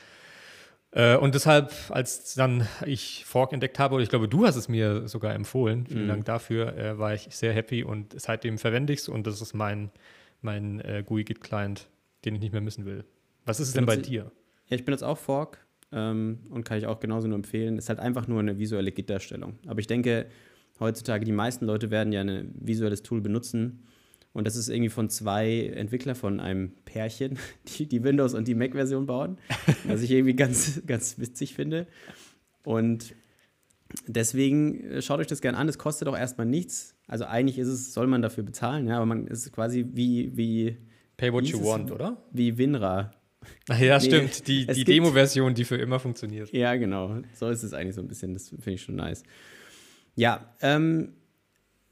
Äh, 0.91 1.17
und 1.17 1.35
deshalb, 1.35 1.73
als 1.91 2.35
dann 2.35 2.67
ich 2.87 3.25
Fork 3.27 3.53
entdeckt 3.53 3.79
habe, 3.79 3.97
und 3.97 4.03
ich 4.03 4.09
glaube, 4.09 4.29
du 4.29 4.47
hast 4.47 4.57
es 4.57 4.69
mir 4.69 5.07
sogar 5.07 5.35
empfohlen, 5.35 5.87
vielen 5.87 6.05
mhm. 6.05 6.09
Dank 6.09 6.25
dafür, 6.25 6.77
äh, 6.77 6.99
war 6.99 7.15
ich 7.15 7.29
sehr 7.31 7.53
happy 7.53 7.85
und 7.85 8.19
seitdem 8.19 8.59
verwende 8.59 8.93
ich 8.93 9.01
es 9.01 9.09
und 9.09 9.27
das 9.27 9.41
ist 9.41 9.55
mein, 9.55 9.91
mein 10.41 10.81
äh, 10.81 11.03
GUI-Git-Client, 11.05 11.89
den 12.25 12.35
ich 12.35 12.41
nicht 12.41 12.53
mehr 12.53 12.63
missen 12.63 12.87
will. 12.87 13.05
Was 13.45 13.61
ist 13.61 13.69
es 13.69 13.75
denn 13.75 13.87
bei 13.87 13.97
dir? 13.97 14.33
Ja, 14.69 14.77
ich 14.77 14.85
benutze 14.85 15.07
auch 15.07 15.19
Fork 15.19 15.67
ähm, 15.93 16.41
und 16.51 16.65
kann 16.65 16.79
ich 16.79 16.87
auch 16.87 17.01
genauso 17.01 17.29
nur 17.29 17.37
empfehlen. 17.37 17.77
Ist 17.77 17.89
halt 17.89 17.99
einfach 17.99 18.27
nur 18.27 18.41
eine 18.41 18.59
visuelle 18.59 18.93
Git-Darstellung. 18.93 19.59
Aber 19.67 19.81
ich 19.81 19.87
denke, 19.87 20.27
heutzutage 20.81 21.25
die 21.25 21.33
meisten 21.33 21.67
Leute 21.67 21.91
werden 21.91 22.13
ja 22.13 22.23
ein 22.23 22.55
visuelles 22.59 23.03
Tool 23.03 23.21
benutzen 23.21 23.85
und 24.33 24.47
das 24.47 24.57
ist 24.57 24.69
irgendwie 24.69 24.91
von 24.91 25.11
zwei 25.11 25.67
Entwicklern 25.75 26.15
von 26.15 26.41
einem 26.41 26.73
Pärchen, 26.85 27.39
die 27.79 27.87
die 27.87 28.05
Windows- 28.05 28.35
und 28.35 28.47
die 28.49 28.55
Mac-Version 28.55 29.07
bauen. 29.07 29.39
Was 29.85 30.03
ich 30.03 30.11
irgendwie 30.11 30.35
ganz, 30.35 30.83
ganz 30.87 31.19
witzig 31.19 31.55
finde. 31.55 31.87
Und 32.65 33.15
deswegen 34.07 34.85
äh, 34.85 35.03
schaut 35.03 35.21
euch 35.21 35.27
das 35.27 35.41
gerne 35.41 35.59
an. 35.59 35.69
Es 35.69 35.79
kostet 35.79 36.09
auch 36.09 36.17
erstmal 36.17 36.47
nichts. 36.47 36.95
Also 37.07 37.25
eigentlich 37.25 37.59
ist 37.59 37.69
es, 37.69 37.95
soll 37.95 38.07
man 38.07 38.21
dafür 38.21 38.45
bezahlen, 38.45 38.87
ja, 38.87 38.97
aber 38.97 39.07
man 39.07 39.27
ist 39.27 39.51
quasi 39.53 39.87
wie, 39.95 40.37
wie 40.37 40.77
Pay 41.17 41.33
what 41.33 41.47
you 41.47 41.63
want, 41.65 41.91
oder? 41.91 42.23
Wie 42.31 42.57
WinRAR. 42.57 43.11
Ach 43.69 43.79
ja, 43.81 43.99
nee, 43.99 44.05
stimmt. 44.05 44.47
Die, 44.47 44.67
die 44.67 44.85
Demo-Version, 44.85 45.55
die 45.55 45.65
für 45.65 45.77
immer 45.77 45.99
funktioniert. 45.99 46.53
Ja, 46.53 46.77
genau. 46.77 47.23
So 47.35 47.49
ist 47.49 47.63
es 47.63 47.73
eigentlich 47.73 47.95
so 47.95 48.03
ein 48.03 48.09
bisschen. 48.09 48.35
Das 48.35 48.51
finde 48.51 48.73
ich 48.73 48.83
schon 48.83 48.97
nice. 48.97 49.23
Ja, 50.15 50.55
ähm, 50.61 51.13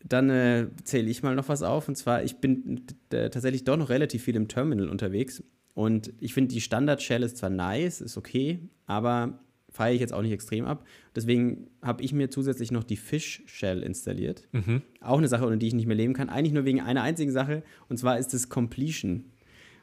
dann 0.08 0.30
äh, 0.30 0.68
zähle 0.84 1.10
ich 1.10 1.22
mal 1.22 1.34
noch 1.34 1.48
was 1.48 1.62
auf. 1.62 1.88
Und 1.88 1.96
zwar, 1.96 2.22
ich 2.22 2.36
bin 2.36 2.82
äh, 3.10 3.30
tatsächlich 3.30 3.64
doch 3.64 3.76
noch 3.76 3.88
relativ 3.88 4.22
viel 4.22 4.36
im 4.36 4.48
Terminal 4.48 4.88
unterwegs. 4.88 5.42
Und 5.74 6.12
ich 6.20 6.32
finde, 6.32 6.54
die 6.54 6.60
Standard-Shell 6.60 7.22
ist 7.22 7.38
zwar 7.38 7.50
nice, 7.50 8.00
ist 8.00 8.16
okay, 8.16 8.60
aber 8.86 9.40
feiere 9.68 9.94
ich 9.94 10.00
jetzt 10.00 10.12
auch 10.12 10.22
nicht 10.22 10.32
extrem 10.32 10.64
ab. 10.64 10.86
Deswegen 11.14 11.68
habe 11.82 12.02
ich 12.02 12.12
mir 12.12 12.30
zusätzlich 12.30 12.70
noch 12.70 12.84
die 12.84 12.96
Fish-Shell 12.96 13.82
installiert. 13.82 14.48
Mhm. 14.52 14.82
Auch 15.00 15.18
eine 15.18 15.28
Sache, 15.28 15.44
ohne 15.44 15.58
die 15.58 15.66
ich 15.66 15.74
nicht 15.74 15.86
mehr 15.86 15.96
leben 15.96 16.14
kann. 16.14 16.30
Eigentlich 16.30 16.54
nur 16.54 16.64
wegen 16.64 16.80
einer 16.80 17.02
einzigen 17.02 17.32
Sache. 17.32 17.62
Und 17.88 17.98
zwar 17.98 18.18
ist 18.18 18.32
es 18.32 18.48
Completion. 18.48 19.26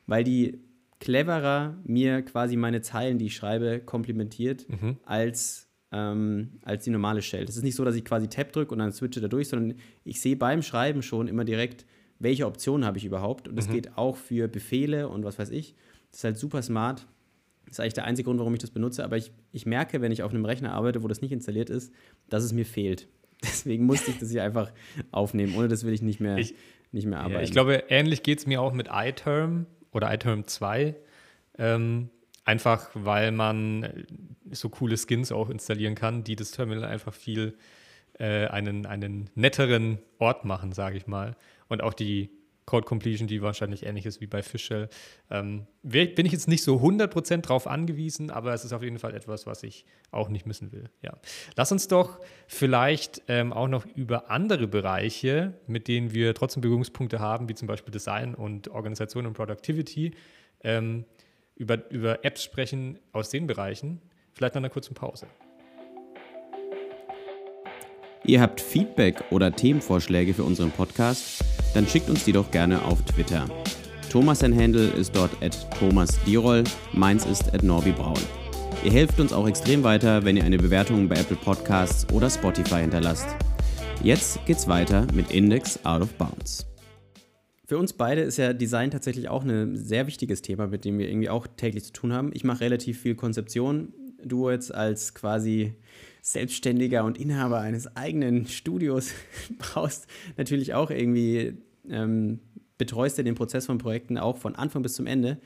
Weil 0.07 0.23
die 0.23 0.59
cleverer 0.99 1.77
mir 1.83 2.23
quasi 2.23 2.55
meine 2.55 2.81
Zeilen, 2.81 3.19
die 3.19 3.27
ich 3.27 3.35
schreibe, 3.35 3.81
komplimentiert, 3.81 4.67
mhm. 4.69 4.97
als 5.03 5.69
ähm, 5.93 6.49
als 6.63 6.83
die 6.83 6.89
normale 6.89 7.21
Shell. 7.21 7.45
Das 7.45 7.55
ist 7.55 7.63
nicht 7.63 7.75
so, 7.75 7.85
dass 7.85 7.95
ich 7.95 8.03
quasi 8.03 8.27
Tab 8.27 8.51
drücke 8.51 8.71
und 8.73 8.79
dann 8.79 8.91
switche 8.91 9.21
da 9.21 9.27
durch, 9.27 9.47
sondern 9.47 9.77
ich 10.03 10.19
sehe 10.19 10.35
beim 10.35 10.61
Schreiben 10.63 11.03
schon 11.03 11.27
immer 11.27 11.45
direkt, 11.45 11.85
welche 12.19 12.47
Optionen 12.47 12.85
habe 12.85 12.97
ich 12.97 13.05
überhaupt. 13.05 13.47
Und 13.47 13.55
das 13.55 13.67
mhm. 13.67 13.73
geht 13.73 13.97
auch 13.97 14.17
für 14.17 14.47
Befehle 14.47 15.07
und 15.07 15.23
was 15.23 15.37
weiß 15.37 15.51
ich. 15.51 15.75
Das 16.09 16.19
ist 16.19 16.23
halt 16.23 16.37
super 16.37 16.61
smart. 16.61 17.05
Das 17.65 17.75
ist 17.75 17.79
eigentlich 17.79 17.93
der 17.93 18.05
einzige 18.05 18.25
Grund, 18.25 18.39
warum 18.39 18.53
ich 18.53 18.59
das 18.59 18.71
benutze. 18.71 19.03
Aber 19.03 19.17
ich, 19.17 19.31
ich 19.51 19.65
merke, 19.65 20.01
wenn 20.01 20.11
ich 20.11 20.23
auf 20.23 20.31
einem 20.31 20.45
Rechner 20.45 20.73
arbeite, 20.73 21.03
wo 21.03 21.07
das 21.07 21.21
nicht 21.21 21.31
installiert 21.31 21.69
ist, 21.69 21.93
dass 22.29 22.43
es 22.43 22.53
mir 22.53 22.65
fehlt. 22.65 23.07
Deswegen 23.43 23.85
musste 23.85 24.11
ich 24.11 24.19
das 24.19 24.31
hier 24.31 24.43
einfach 24.43 24.71
aufnehmen. 25.11 25.53
Ohne 25.55 25.67
das 25.67 25.85
will 25.85 25.93
ich 25.93 26.01
nicht 26.01 26.19
mehr, 26.19 26.37
ich, 26.37 26.55
nicht 26.91 27.05
mehr 27.05 27.19
arbeiten. 27.19 27.35
Ja, 27.35 27.41
ich 27.41 27.51
glaube, 27.51 27.83
ähnlich 27.89 28.23
geht 28.23 28.39
es 28.39 28.47
mir 28.47 28.61
auch 28.61 28.73
mit 28.73 28.89
iTerm 28.91 29.67
oder 29.91 30.11
iTerm 30.13 30.47
2. 30.47 30.95
Ähm, 31.57 32.09
Einfach 32.45 32.89
weil 32.93 33.31
man 33.31 34.05
so 34.51 34.69
coole 34.69 34.97
Skins 34.97 35.31
auch 35.31 35.49
installieren 35.49 35.95
kann, 35.95 36.23
die 36.23 36.35
das 36.35 36.51
Terminal 36.51 36.85
einfach 36.85 37.13
viel 37.13 37.57
äh, 38.19 38.47
einen, 38.47 38.85
einen 38.85 39.29
netteren 39.35 39.99
Ort 40.19 40.45
machen, 40.45 40.71
sage 40.73 40.97
ich 40.97 41.07
mal. 41.07 41.35
Und 41.69 41.81
auch 41.81 41.93
die 41.93 42.29
Code 42.65 42.85
Completion, 42.85 43.27
die 43.27 43.41
wahrscheinlich 43.41 43.85
ähnlich 43.85 44.05
ist 44.05 44.21
wie 44.21 44.27
bei 44.27 44.41
Fischl. 44.41 44.89
Ähm, 45.29 45.67
bin 45.81 46.25
ich 46.25 46.31
jetzt 46.31 46.47
nicht 46.47 46.63
so 46.63 46.77
100% 46.77 47.41
drauf 47.41 47.67
angewiesen, 47.67 48.31
aber 48.31 48.53
es 48.53 48.63
ist 48.63 48.73
auf 48.73 48.83
jeden 48.83 48.99
Fall 48.99 49.13
etwas, 49.13 49.45
was 49.45 49.63
ich 49.63 49.85
auch 50.11 50.29
nicht 50.29 50.45
missen 50.45 50.71
will. 50.71 50.89
Ja. 51.01 51.17
Lass 51.55 51.71
uns 51.71 51.87
doch 51.87 52.19
vielleicht 52.47 53.21
ähm, 53.27 53.51
auch 53.51 53.67
noch 53.67 53.85
über 53.85 54.31
andere 54.31 54.67
Bereiche, 54.67 55.53
mit 55.67 55.87
denen 55.87 56.13
wir 56.13 56.33
trotzdem 56.33 56.61
Berührungspunkte 56.61 57.19
haben, 57.19 57.49
wie 57.49 57.55
zum 57.55 57.67
Beispiel 57.67 57.91
Design 57.91 58.33
und 58.33 58.69
Organisation 58.69 59.25
und 59.25 59.33
Productivity, 59.33 60.13
ähm, 60.63 61.05
über, 61.55 61.89
über 61.91 62.23
Apps 62.25 62.43
sprechen 62.43 62.99
aus 63.11 63.29
den 63.29 63.47
Bereichen. 63.47 64.01
Vielleicht 64.33 64.55
nach 64.55 64.61
einer 64.61 64.69
kurzen 64.69 64.93
Pause. 64.93 65.27
Ihr 68.25 68.39
habt 68.39 68.61
Feedback 68.61 69.21
oder 69.31 69.51
Themenvorschläge 69.51 70.33
für 70.33 70.43
unseren 70.43 70.71
Podcast? 70.71 71.43
Dann 71.73 71.87
schickt 71.87 72.09
uns 72.09 72.23
die 72.23 72.31
doch 72.31 72.49
gerne 72.51 72.83
auf 72.85 73.03
Twitter. 73.03 73.45
Thomas 74.09 74.39
sein 74.39 74.55
Handle 74.55 74.87
ist 74.87 75.15
dort 75.15 75.31
at 75.43 75.57
Thomas 75.77 76.23
Dierol, 76.23 76.63
meins 76.93 77.25
ist 77.25 77.53
at 77.53 77.63
Norbi 77.63 77.91
Braun. 77.91 78.19
Ihr 78.83 78.91
helft 78.91 79.19
uns 79.19 79.33
auch 79.33 79.47
extrem 79.47 79.83
weiter, 79.83 80.23
wenn 80.23 80.37
ihr 80.37 80.43
eine 80.43 80.57
Bewertung 80.57 81.09
bei 81.09 81.15
Apple 81.15 81.37
Podcasts 81.37 82.07
oder 82.13 82.29
Spotify 82.29 82.81
hinterlasst. 82.81 83.27
Jetzt 84.03 84.45
geht's 84.45 84.67
weiter 84.67 85.07
mit 85.13 85.31
Index 85.31 85.83
Out 85.85 86.01
of 86.03 86.13
Bounds. 86.13 86.65
Für 87.65 87.77
uns 87.77 87.93
beide 87.93 88.21
ist 88.21 88.37
ja 88.37 88.51
Design 88.53 88.91
tatsächlich 88.91 89.29
auch 89.29 89.43
ein 89.43 89.77
sehr 89.77 90.05
wichtiges 90.05 90.41
Thema, 90.41 90.67
mit 90.67 90.83
dem 90.83 90.99
wir 90.99 91.07
irgendwie 91.07 91.29
auch 91.29 91.47
täglich 91.47 91.85
zu 91.85 91.93
tun 91.93 92.11
haben. 92.11 92.31
Ich 92.33 92.43
mache 92.43 92.61
relativ 92.61 92.99
viel 92.99 93.15
Konzeption. 93.15 93.93
Du 94.23 94.49
jetzt 94.49 94.73
als 94.73 95.13
quasi 95.13 95.73
Selbstständiger 96.21 97.03
und 97.05 97.17
Inhaber 97.17 97.59
eines 97.59 97.95
eigenen 97.95 98.47
Studios 98.47 99.11
brauchst 99.59 100.07
natürlich 100.37 100.73
auch 100.73 100.89
irgendwie, 100.89 101.53
ähm, 101.89 102.39
betreust 102.77 103.17
du 103.17 103.23
den 103.23 103.35
Prozess 103.35 103.65
von 103.65 103.77
Projekten 103.77 104.17
auch 104.17 104.37
von 104.37 104.55
Anfang 104.55 104.81
bis 104.81 104.93
zum 104.93 105.07
Ende. 105.07 105.37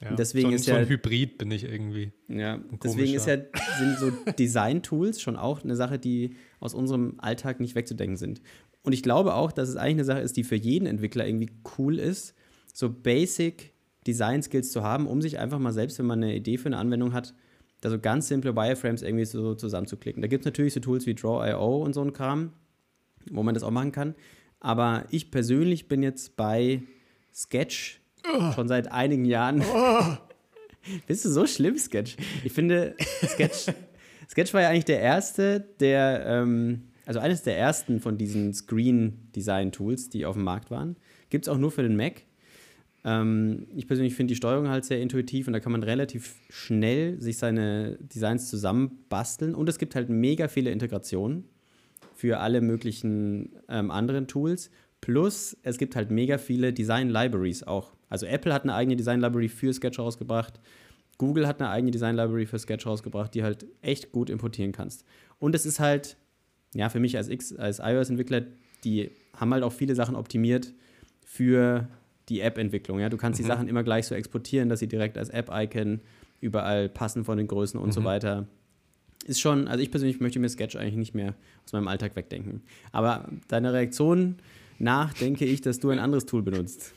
Ja, 0.00 0.14
deswegen 0.14 0.50
so, 0.50 0.54
ist 0.54 0.64
so 0.66 0.72
ja, 0.72 0.78
ein 0.78 0.88
Hybrid 0.88 1.38
bin 1.38 1.50
ich 1.50 1.64
irgendwie. 1.64 2.12
Ja, 2.28 2.60
deswegen 2.84 3.14
ist 3.14 3.26
ja, 3.26 3.36
sind 3.78 3.98
so 3.98 4.10
Design-Tools 4.38 5.22
schon 5.22 5.36
auch 5.36 5.64
eine 5.64 5.74
Sache, 5.74 5.98
die 5.98 6.36
aus 6.60 6.74
unserem 6.74 7.14
Alltag 7.18 7.60
nicht 7.60 7.74
wegzudenken 7.74 8.18
sind. 8.18 8.42
Und 8.86 8.92
ich 8.92 9.02
glaube 9.02 9.34
auch, 9.34 9.50
dass 9.50 9.68
es 9.68 9.76
eigentlich 9.76 9.96
eine 9.96 10.04
Sache 10.04 10.20
ist, 10.20 10.36
die 10.36 10.44
für 10.44 10.54
jeden 10.54 10.86
Entwickler 10.86 11.26
irgendwie 11.26 11.50
cool 11.76 11.98
ist, 11.98 12.36
so 12.72 12.88
Basic 12.88 13.72
Design 14.06 14.44
Skills 14.44 14.70
zu 14.70 14.84
haben, 14.84 15.08
um 15.08 15.20
sich 15.20 15.40
einfach 15.40 15.58
mal 15.58 15.72
selbst, 15.72 15.98
wenn 15.98 16.06
man 16.06 16.22
eine 16.22 16.36
Idee 16.36 16.56
für 16.56 16.66
eine 16.66 16.78
Anwendung 16.78 17.12
hat, 17.12 17.34
da 17.80 17.90
so 17.90 17.98
ganz 17.98 18.28
simple 18.28 18.54
Wireframes 18.54 19.02
irgendwie 19.02 19.24
so 19.24 19.56
zusammenzuklicken. 19.56 20.22
Da 20.22 20.28
gibt 20.28 20.42
es 20.42 20.44
natürlich 20.44 20.72
so 20.72 20.78
Tools 20.78 21.04
wie 21.04 21.16
Draw.io 21.16 21.82
und 21.82 21.94
so 21.94 22.00
ein 22.00 22.12
Kram. 22.12 22.52
wo 23.28 23.42
man 23.42 23.54
das 23.54 23.64
auch 23.64 23.72
machen 23.72 23.90
kann. 23.90 24.14
Aber 24.60 25.04
ich 25.10 25.32
persönlich 25.32 25.88
bin 25.88 26.04
jetzt 26.04 26.36
bei 26.36 26.80
Sketch 27.34 28.00
oh. 28.32 28.52
schon 28.52 28.68
seit 28.68 28.92
einigen 28.92 29.24
Jahren. 29.24 29.62
Oh. 29.62 30.16
Bist 31.08 31.24
du 31.24 31.30
so 31.30 31.44
schlimm, 31.44 31.76
Sketch? 31.76 32.16
Ich 32.44 32.52
finde, 32.52 32.94
Sketch, 33.26 33.66
Sketch 34.30 34.54
war 34.54 34.62
ja 34.62 34.68
eigentlich 34.68 34.84
der 34.84 35.00
erste, 35.00 35.74
der, 35.80 36.24
ähm, 36.24 36.85
also 37.06 37.20
eines 37.20 37.42
der 37.42 37.56
ersten 37.56 38.00
von 38.00 38.18
diesen 38.18 38.52
Screen-Design-Tools, 38.52 40.10
die 40.10 40.26
auf 40.26 40.34
dem 40.34 40.44
Markt 40.44 40.70
waren. 40.70 40.96
Gibt 41.30 41.46
es 41.46 41.48
auch 41.48 41.56
nur 41.56 41.70
für 41.70 41.82
den 41.82 41.96
Mac. 41.96 42.22
Ähm, 43.04 43.68
ich 43.74 43.86
persönlich 43.86 44.16
finde 44.16 44.32
die 44.32 44.36
Steuerung 44.36 44.68
halt 44.68 44.84
sehr 44.84 45.00
intuitiv 45.00 45.46
und 45.46 45.52
da 45.52 45.60
kann 45.60 45.72
man 45.72 45.84
relativ 45.84 46.34
schnell 46.50 47.20
sich 47.20 47.38
seine 47.38 47.96
Designs 48.00 48.50
zusammenbasteln. 48.50 49.54
Und 49.54 49.68
es 49.68 49.78
gibt 49.78 49.94
halt 49.94 50.08
mega 50.08 50.48
viele 50.48 50.72
Integrationen 50.72 51.44
für 52.14 52.40
alle 52.40 52.60
möglichen 52.60 53.50
ähm, 53.68 53.92
anderen 53.92 54.26
Tools. 54.26 54.70
Plus, 55.00 55.56
es 55.62 55.78
gibt 55.78 55.94
halt 55.94 56.10
mega 56.10 56.38
viele 56.38 56.72
Design-Libraries 56.72 57.62
auch. 57.62 57.92
Also 58.08 58.26
Apple 58.26 58.52
hat 58.52 58.64
eine 58.64 58.74
eigene 58.74 58.96
Design-Library 58.96 59.48
für 59.48 59.72
Sketch 59.72 60.00
rausgebracht. 60.00 60.58
Google 61.18 61.46
hat 61.46 61.60
eine 61.60 61.70
eigene 61.70 61.92
Design-Library 61.92 62.46
für 62.46 62.58
Sketch 62.58 62.84
rausgebracht, 62.84 63.32
die 63.34 63.44
halt 63.44 63.66
echt 63.80 64.10
gut 64.10 64.28
importieren 64.28 64.72
kannst. 64.72 65.04
Und 65.38 65.54
es 65.54 65.64
ist 65.64 65.78
halt, 65.78 66.16
ja, 66.74 66.88
für 66.88 67.00
mich 67.00 67.16
als, 67.16 67.28
X, 67.28 67.54
als 67.54 67.78
iOS-Entwickler, 67.78 68.42
die 68.84 69.10
haben 69.34 69.52
halt 69.52 69.62
auch 69.62 69.72
viele 69.72 69.94
Sachen 69.94 70.16
optimiert 70.16 70.72
für 71.24 71.88
die 72.28 72.40
App-Entwicklung. 72.40 73.00
Ja? 73.00 73.08
Du 73.08 73.16
kannst 73.16 73.40
mhm. 73.40 73.44
die 73.44 73.48
Sachen 73.48 73.68
immer 73.68 73.82
gleich 73.82 74.06
so 74.06 74.14
exportieren, 74.14 74.68
dass 74.68 74.80
sie 74.80 74.88
direkt 74.88 75.18
als 75.18 75.28
App-Icon 75.28 76.00
überall 76.40 76.88
passen 76.88 77.24
von 77.24 77.38
den 77.38 77.46
Größen 77.46 77.78
und 77.78 77.88
mhm. 77.88 77.92
so 77.92 78.04
weiter. 78.04 78.46
Ist 79.26 79.40
schon, 79.40 79.68
also 79.68 79.82
ich 79.82 79.90
persönlich 79.90 80.20
möchte 80.20 80.38
mir 80.38 80.48
Sketch 80.48 80.76
eigentlich 80.76 80.96
nicht 80.96 81.14
mehr 81.14 81.34
aus 81.64 81.72
meinem 81.72 81.88
Alltag 81.88 82.14
wegdenken. 82.14 82.62
Aber 82.92 83.28
deine 83.48 83.72
Reaktion 83.72 84.36
nach 84.78 85.14
denke 85.14 85.44
ich, 85.44 85.62
dass 85.62 85.80
du 85.80 85.90
ein 85.90 85.98
anderes 85.98 86.26
Tool 86.26 86.42
benutzt. 86.42 86.92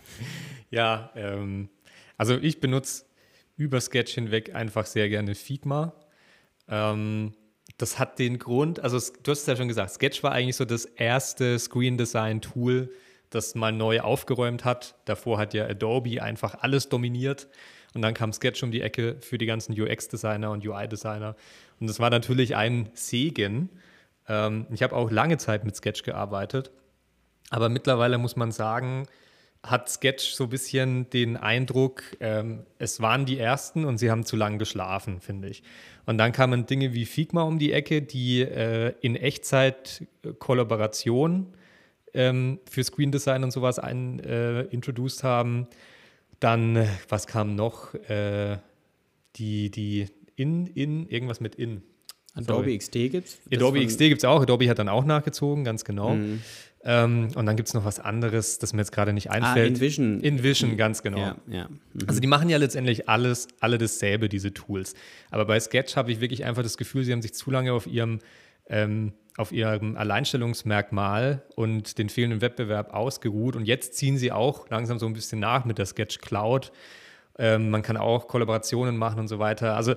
Ja, 0.70 1.10
ähm, 1.16 1.70
also 2.18 2.38
ich 2.38 2.60
benutze 2.60 3.06
über 3.58 3.82
Sketch 3.82 4.14
hinweg 4.14 4.54
einfach 4.54 4.86
sehr 4.86 5.10
gerne 5.10 5.34
Figma. 5.34 5.94
Ähm, 6.68 7.34
das 7.80 7.98
hat 7.98 8.20
den 8.20 8.38
Grund, 8.40 8.82
also 8.82 9.00
du 9.24 9.32
hast 9.32 9.40
es 9.40 9.46
ja 9.46 9.56
schon 9.56 9.70
gesagt, 9.70 9.92
Sketch 9.92 10.22
war 10.22 10.34
eigentlich 10.34 10.58
so 10.58 10.66
das 10.66 10.84
erste 10.86 11.58
Screen 11.58 11.98
Design 11.98 12.42
Tool, 12.42 12.92
das 13.30 13.56
mal 13.56 13.72
neu 13.72 14.02
aufgeräumt 14.02 14.66
hat. 14.66 14.96
Davor 15.06 15.38
hat 15.38 15.54
ja 15.54 15.66
Adobe 15.66 16.22
einfach 16.22 16.56
alles 16.60 16.90
dominiert. 16.90 17.48
Und 17.94 18.02
dann 18.02 18.14
kam 18.14 18.34
Sketch 18.34 18.62
um 18.64 18.72
die 18.72 18.82
Ecke 18.82 19.16
für 19.22 19.38
die 19.38 19.46
ganzen 19.46 19.80
UX-Designer 19.80 20.52
und 20.52 20.68
UI-Designer. 20.68 21.36
Und 21.80 21.88
das 21.88 22.00
war 22.00 22.10
natürlich 22.10 22.56
ein 22.56 22.90
Segen. 22.94 23.70
Ähm, 24.28 24.68
ich 24.72 24.84
habe 24.84 24.96
auch 24.96 25.10
lange 25.10 25.38
Zeit 25.38 25.64
mit 25.64 25.76
Sketch 25.76 26.04
gearbeitet. 26.04 26.72
Aber 27.50 27.70
mittlerweile 27.70 28.18
muss 28.18 28.36
man 28.36 28.52
sagen, 28.52 29.08
hat 29.64 29.90
Sketch 29.90 30.32
so 30.34 30.46
ein 30.46 30.50
bisschen 30.50 31.10
den 31.10 31.36
Eindruck, 31.36 32.04
ähm, 32.20 32.64
es 32.78 33.02
waren 33.02 33.26
die 33.26 33.38
ersten 33.38 33.86
und 33.86 33.98
sie 33.98 34.10
haben 34.10 34.26
zu 34.26 34.36
lange 34.36 34.58
geschlafen, 34.58 35.20
finde 35.20 35.50
ich. 35.50 35.64
Und 36.06 36.18
dann 36.18 36.32
kamen 36.32 36.66
Dinge 36.66 36.94
wie 36.94 37.06
Figma 37.06 37.44
um 37.44 37.60
die 37.60 37.74
Ecke, 37.74 38.02
die 38.02 38.42
äh, 38.42 38.94
in 39.02 39.16
Echtzeit 39.16 40.08
Kollaboration 40.40 41.54
ähm, 42.14 42.60
für 42.70 42.84
Screen 42.84 43.12
Design 43.12 43.44
und 43.44 43.52
sowas 43.52 43.80
ein, 43.80 44.20
äh, 44.20 44.62
introduced 44.64 45.24
haben. 45.24 45.68
Dann, 46.40 46.78
äh, 46.78 46.88
was 47.10 47.28
kam 47.28 47.56
noch? 47.56 47.94
Äh, 47.94 48.58
die, 49.36 49.70
die 49.70 50.08
in, 50.36 50.68
in, 50.68 51.08
irgendwas 51.08 51.40
mit 51.40 51.56
in. 51.56 51.84
Adobe 52.34 52.78
XD 52.78 52.94
gibt 53.12 53.28
es? 53.28 53.40
Adobe 53.54 53.86
XD 53.86 54.00
gibt 54.00 54.20
es 54.20 54.26
auch. 54.26 54.42
Adobe 54.42 54.70
hat 54.70 54.80
dann 54.80 54.90
auch 54.90 55.04
nachgezogen, 55.04 55.64
ganz 55.64 55.84
genau. 55.84 56.16
Mhm. 56.16 56.42
Ähm, 56.84 57.30
und 57.36 57.46
dann 57.46 57.58
gibt 57.58 57.68
es 57.68 57.74
noch 57.74 57.84
was 57.84 58.00
anderes, 58.00 58.58
das 58.60 58.72
mir 58.72 58.82
jetzt 58.82 58.92
gerade 58.92 59.12
nicht 59.12 59.30
ah, 59.32 59.34
einfällt. 59.34 59.66
Ah, 59.66 59.76
InVision. 59.76 60.22
InVision, 60.22 60.78
ganz 60.78 61.04
genau. 61.04 61.20
Ja, 61.20 61.36
ja. 61.48 61.68
Mhm. 61.68 62.08
Also 62.08 62.22
die 62.22 62.28
machen 62.28 62.50
ja 62.50 62.58
letztendlich 62.58 63.10
alles, 63.10 63.50
alle 63.60 63.78
dasselbe, 63.78 64.30
diese 64.30 64.54
Tools. 64.54 64.94
Aber 65.30 65.46
bei 65.46 65.60
Sketch 65.60 65.98
habe 65.98 66.12
ich 66.12 66.22
wirklich 66.22 66.46
einfach 66.46 66.64
das 66.64 66.78
Gefühl, 66.78 67.04
sie 67.04 67.12
haben 67.12 67.22
sich 67.22 67.34
zu 67.34 67.52
lange 67.52 67.74
auf 67.74 67.86
ihrem, 67.86 68.20
ähm, 68.70 69.12
auf 69.36 69.52
ihrem 69.52 69.98
Alleinstellungsmerkmal 69.98 71.44
und 71.56 71.98
den 71.98 72.08
fehlenden 72.08 72.42
Wettbewerb 72.42 72.94
ausgeruht. 72.94 73.58
Und 73.58 73.66
jetzt 73.66 73.96
ziehen 73.96 74.18
sie 74.18 74.32
auch 74.32 74.70
langsam 74.70 75.00
so 75.00 75.06
ein 75.06 75.14
bisschen 75.14 75.40
nach 75.40 75.66
mit 75.66 75.78
der 75.80 75.86
Sketch 75.86 76.20
Cloud. 76.20 76.72
Ähm, 77.38 77.70
man 77.70 77.82
kann 77.82 77.98
auch 77.98 78.28
Kollaborationen 78.28 78.98
machen 78.98 79.20
und 79.20 79.28
so 79.28 79.40
weiter. 79.40 79.76
Also 79.76 79.96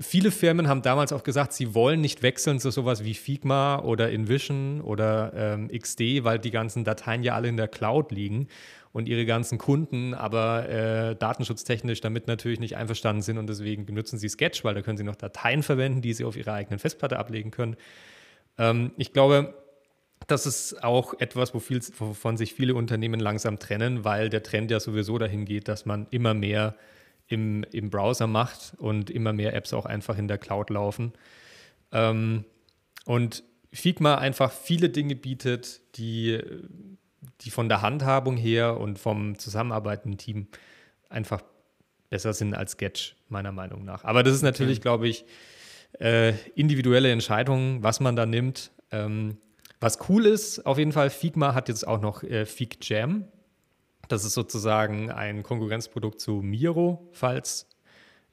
viele 0.00 0.30
Firmen 0.30 0.68
haben 0.68 0.82
damals 0.82 1.12
auch 1.12 1.22
gesagt, 1.22 1.52
sie 1.52 1.74
wollen 1.74 2.00
nicht 2.00 2.22
wechseln 2.22 2.60
zu 2.60 2.70
sowas 2.70 3.04
wie 3.04 3.14
Figma 3.14 3.80
oder 3.80 4.10
InVision 4.10 4.80
oder 4.80 5.32
ähm, 5.34 5.68
XD, 5.68 6.24
weil 6.24 6.38
die 6.38 6.50
ganzen 6.50 6.84
Dateien 6.84 7.22
ja 7.22 7.34
alle 7.34 7.48
in 7.48 7.56
der 7.56 7.68
Cloud 7.68 8.12
liegen 8.12 8.48
und 8.92 9.08
ihre 9.08 9.26
ganzen 9.26 9.58
Kunden 9.58 10.14
aber 10.14 10.68
äh, 10.68 11.16
datenschutztechnisch 11.16 12.00
damit 12.00 12.26
natürlich 12.26 12.60
nicht 12.60 12.76
einverstanden 12.76 13.22
sind 13.22 13.38
und 13.38 13.48
deswegen 13.48 13.86
benutzen 13.86 14.18
sie 14.18 14.28
Sketch, 14.28 14.64
weil 14.64 14.74
da 14.74 14.82
können 14.82 14.96
sie 14.96 15.04
noch 15.04 15.16
Dateien 15.16 15.62
verwenden, 15.62 16.00
die 16.00 16.12
sie 16.12 16.24
auf 16.24 16.36
ihrer 16.36 16.52
eigenen 16.52 16.78
Festplatte 16.78 17.18
ablegen 17.18 17.50
können. 17.50 17.76
Ähm, 18.58 18.92
ich 18.96 19.12
glaube, 19.12 19.54
das 20.26 20.46
ist 20.46 20.82
auch 20.82 21.14
etwas, 21.20 21.52
wovon 21.54 22.36
sich 22.36 22.54
viele 22.54 22.74
Unternehmen 22.74 23.20
langsam 23.20 23.58
trennen, 23.58 24.04
weil 24.04 24.30
der 24.30 24.42
Trend 24.42 24.70
ja 24.70 24.80
sowieso 24.80 25.18
dahin 25.18 25.44
geht, 25.44 25.68
dass 25.68 25.86
man 25.86 26.06
immer 26.10 26.34
mehr 26.34 26.74
im, 27.26 27.64
im 27.72 27.90
Browser 27.90 28.26
macht 28.26 28.74
und 28.78 29.10
immer 29.10 29.32
mehr 29.32 29.54
Apps 29.54 29.72
auch 29.72 29.86
einfach 29.86 30.18
in 30.18 30.28
der 30.28 30.38
Cloud 30.38 30.70
laufen. 30.70 31.12
Ähm, 31.92 32.44
und 33.04 33.42
Figma 33.72 34.16
einfach 34.16 34.52
viele 34.52 34.88
Dinge 34.88 35.16
bietet, 35.16 35.80
die, 35.96 36.40
die 37.40 37.50
von 37.50 37.68
der 37.68 37.82
Handhabung 37.82 38.36
her 38.36 38.78
und 38.78 38.98
vom 38.98 39.38
zusammenarbeitenden 39.38 40.18
Team 40.18 40.46
einfach 41.08 41.42
besser 42.10 42.32
sind 42.32 42.54
als 42.54 42.72
Sketch, 42.72 43.16
meiner 43.28 43.52
Meinung 43.52 43.84
nach. 43.84 44.04
Aber 44.04 44.22
das 44.22 44.34
ist 44.34 44.42
natürlich, 44.42 44.78
okay. 44.78 44.82
glaube 44.82 45.08
ich, 45.08 45.24
äh, 46.00 46.34
individuelle 46.54 47.10
Entscheidungen, 47.10 47.82
was 47.82 48.00
man 48.00 48.16
da 48.16 48.26
nimmt. 48.26 48.70
Ähm, 48.90 49.38
was 49.80 49.98
cool 50.08 50.26
ist, 50.26 50.64
auf 50.64 50.78
jeden 50.78 50.92
Fall, 50.92 51.10
Figma 51.10 51.54
hat 51.54 51.68
jetzt 51.68 51.86
auch 51.86 52.00
noch 52.00 52.22
äh, 52.22 52.46
Fig 52.46 52.78
Jam. 52.82 53.24
Das 54.14 54.24
ist 54.24 54.34
sozusagen 54.34 55.10
ein 55.10 55.42
Konkurrenzprodukt 55.42 56.20
zu 56.20 56.34
Miro, 56.34 57.08
falls 57.10 57.66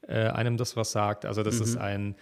äh, 0.02 0.28
einem 0.28 0.56
das 0.56 0.76
was 0.76 0.92
sagt. 0.92 1.24
Also 1.26 1.42
das 1.42 1.56
mhm. 1.56 1.62
ist 1.62 1.76
ein 1.76 2.14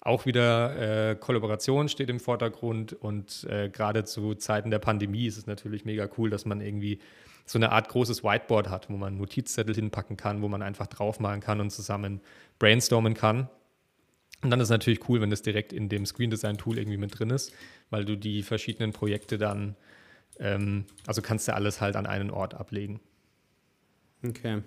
auch 0.00 0.24
wieder 0.24 1.10
äh, 1.10 1.14
Kollaboration 1.14 1.90
steht 1.90 2.08
im 2.08 2.20
Vordergrund 2.20 2.94
und 2.94 3.44
äh, 3.50 3.68
gerade 3.68 4.04
zu 4.04 4.34
Zeiten 4.34 4.70
der 4.70 4.78
Pandemie 4.78 5.26
ist 5.26 5.36
es 5.36 5.46
natürlich 5.46 5.84
mega 5.84 6.08
cool, 6.16 6.30
dass 6.30 6.46
man 6.46 6.62
irgendwie 6.62 7.00
so 7.44 7.58
eine 7.58 7.70
Art 7.70 7.90
großes 7.90 8.24
Whiteboard 8.24 8.70
hat, 8.70 8.88
wo 8.88 8.96
man 8.96 9.18
Notizzettel 9.18 9.74
hinpacken 9.74 10.16
kann, 10.16 10.40
wo 10.40 10.48
man 10.48 10.62
einfach 10.62 10.86
draufmalen 10.86 11.40
kann 11.40 11.60
und 11.60 11.70
zusammen 11.70 12.22
brainstormen 12.58 13.12
kann. 13.12 13.48
Und 14.42 14.50
dann 14.50 14.58
ist 14.58 14.68
es 14.68 14.70
natürlich 14.70 15.06
cool, 15.08 15.20
wenn 15.20 15.30
das 15.30 15.42
direkt 15.42 15.74
in 15.74 15.90
dem 15.90 16.06
Screen 16.06 16.30
Design 16.30 16.56
Tool 16.56 16.78
irgendwie 16.78 16.96
mit 16.96 17.16
drin 17.16 17.28
ist, 17.28 17.52
weil 17.90 18.06
du 18.06 18.16
die 18.16 18.42
verschiedenen 18.42 18.92
Projekte 18.92 19.36
dann 19.36 19.76
ähm, 20.42 20.84
also 21.06 21.22
kannst 21.22 21.48
du 21.48 21.54
alles 21.54 21.80
halt 21.80 21.96
an 21.96 22.06
einen 22.06 22.30
Ort 22.30 22.54
ablegen. 22.54 23.00
Okay. 24.26 24.62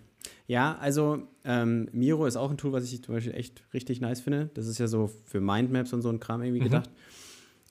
Ja, 0.48 0.78
also 0.80 1.28
ähm, 1.44 1.88
Miro 1.92 2.26
ist 2.26 2.36
auch 2.36 2.50
ein 2.50 2.58
Tool, 2.58 2.72
was 2.72 2.92
ich 2.92 3.04
zum 3.04 3.14
Beispiel 3.14 3.36
echt 3.36 3.64
richtig 3.74 4.02
nice 4.02 4.22
finde. 4.22 4.50
Das 4.54 4.68
ist 4.68 4.80
ja 4.80 4.88
so 4.88 5.12
für 5.26 5.42
Mindmaps 5.42 5.94
und 5.94 6.02
so 6.02 6.10
ein 6.10 6.20
Kram 6.20 6.42
irgendwie 6.42 6.62
mhm. 6.62 6.66
gedacht. 6.66 6.90